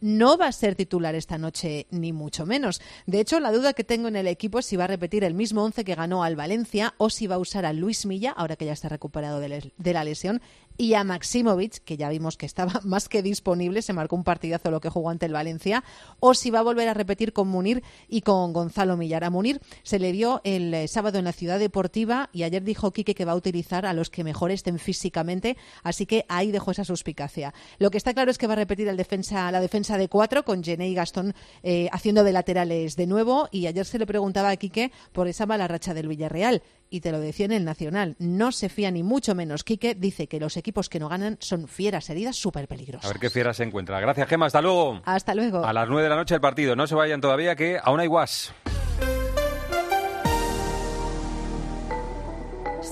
[0.00, 2.82] No va a ser titular esta noche, ni mucho menos.
[3.06, 5.32] De hecho, la duda que tengo en el equipo es si va a repetir el
[5.32, 8.56] mismo once que ganó al Valencia o si va a usar a Luis Milla, ahora
[8.56, 10.42] que ya está recuperado de, la lesión,
[10.76, 14.70] y a Maximovic, que ya vimos que estaba más que disponible, se marcó un partidazo
[14.70, 15.84] lo que jugó ante el Valencia,
[16.20, 19.24] o si va a volver a repetir con Munir y con Gonzalo Millar.
[19.24, 22.92] A Munir se le vio el eh, sábado en la Ciudad Deportiva y ayer dijo
[22.92, 26.70] Quique que va a utilizar a los que mejor estén físicamente, así que ahí dejó
[26.70, 27.52] esa suspicacia.
[27.78, 30.62] Lo que está claro es que va a repetir defensa, la defensa de cuatro con
[30.62, 34.56] Gené y Gastón eh, haciendo de laterales de nuevo y ayer se le preguntaba a
[34.56, 38.52] Quique por esa mala racha del Villarreal y te lo decía en el Nacional, no
[38.52, 39.64] se fía ni mucho menos.
[39.64, 43.10] Quique dice que los equipos que no ganan son fieras heridas súper peligrosas.
[43.10, 44.00] A ver qué fiera se encuentra.
[44.00, 44.46] Gracias, Gema.
[44.46, 45.00] Hasta luego.
[45.04, 45.64] Hasta luego.
[45.64, 46.76] A las 9 de la noche el partido.
[46.76, 48.54] No se vayan todavía, que aún hay guas.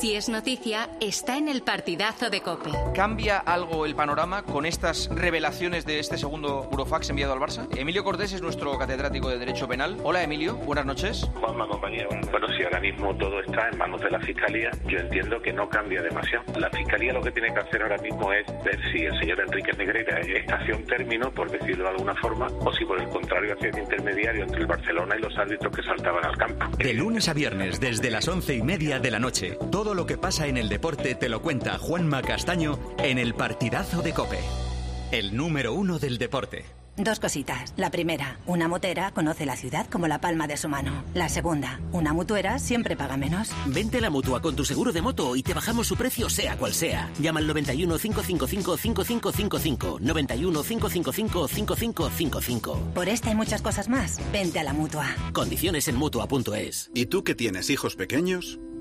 [0.03, 2.71] Si es noticia, está en el partidazo de Cope.
[2.93, 7.69] ¿Cambia algo el panorama con estas revelaciones de este segundo Burofax enviado al Barça?
[7.77, 9.97] Emilio Cortés es nuestro catedrático de Derecho Penal.
[10.03, 11.31] Hola Emilio, buenas noches.
[11.35, 12.09] Juanma, compañía.
[12.33, 15.69] Bueno, si ahora mismo todo está en manos de la Fiscalía, yo entiendo que no
[15.69, 16.47] cambia demasiado.
[16.59, 19.73] La Fiscalía lo que tiene que hacer ahora mismo es ver si el señor Enrique
[19.75, 23.55] Negreira está hacia un término, por decirlo de alguna forma, o si por el contrario
[23.55, 26.77] hacia el intermediario entre el Barcelona y los árbitros que saltaban al campo.
[26.77, 30.19] De lunes a viernes, desde las once y media de la noche, todo lo que
[30.19, 34.41] pasa en el deporte te lo cuenta Juanma Castaño en el partidazo de Cope.
[35.11, 36.65] El número uno del deporte.
[36.97, 37.73] Dos cositas.
[37.79, 41.05] La primera, una motera conoce la ciudad como la palma de su mano.
[41.15, 43.51] La segunda, una mutuera siempre paga menos.
[43.67, 46.59] Vente a la mutua con tu seguro de moto y te bajamos su precio sea
[46.59, 47.11] cual sea.
[47.19, 49.99] Llama al 91 555 5555.
[50.01, 52.79] 91 555 5555.
[52.95, 55.07] Por esta y muchas cosas más, vente a la mutua.
[55.33, 56.91] Condiciones en mutua.es.
[56.95, 58.59] ¿Y tú que tienes hijos pequeños?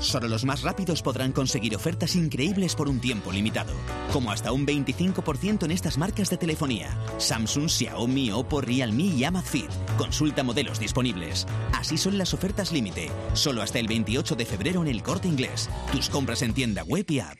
[0.00, 3.74] Solo los más rápidos podrán conseguir ofertas increíbles por un tiempo limitado,
[4.12, 9.70] como hasta un 25% en estas marcas de telefonía: Samsung, Xiaomi, Oppo, Realme y Amazfit.
[9.98, 11.46] Consulta modelos disponibles.
[11.74, 15.68] Así son las ofertas límite, solo hasta el 28 de febrero en el Corte Inglés.
[15.92, 17.38] Tus compras en tienda web y app.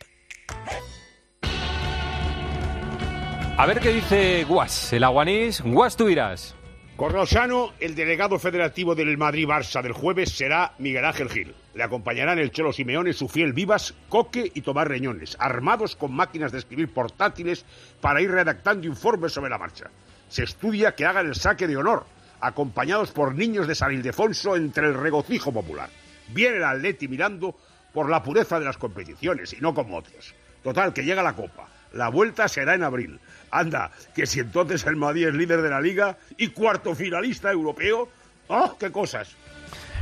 [3.57, 5.63] A ver qué dice Guas, el aguanís.
[5.63, 6.55] Guas, tú irás.
[6.97, 11.55] Corrosano, el delegado federativo del Madrid-Barça del jueves será Miguel Ángel Gil.
[11.75, 16.51] Le acompañarán el Cholo Simeone, su fiel Vivas, Coque y Tomás Reñones, armados con máquinas
[16.51, 17.65] de escribir portátiles
[18.01, 19.91] para ir redactando informes sobre la marcha.
[20.29, 22.07] Se estudia que hagan el saque de honor,
[22.41, 25.91] acompañados por niños de San Ildefonso entre el regocijo popular.
[26.29, 27.57] Viene el Atleti mirando
[27.93, 30.35] por la pureza de las competiciones y no como otros.
[30.63, 31.69] Total, que llega la Copa.
[31.93, 33.19] La vuelta será en abril.
[33.51, 38.09] Anda, que si entonces el Madrid es líder de la liga y cuarto finalista europeo,
[38.49, 39.37] ¡oh, qué cosas!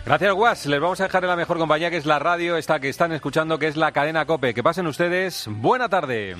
[0.04, 0.66] Gracias, Guas.
[0.66, 3.12] Les vamos a dejar en la mejor compañía, que es la radio, esta que están
[3.12, 4.54] escuchando, que es la cadena COPE.
[4.54, 5.46] Que pasen ustedes.
[5.50, 6.36] Buena tarde.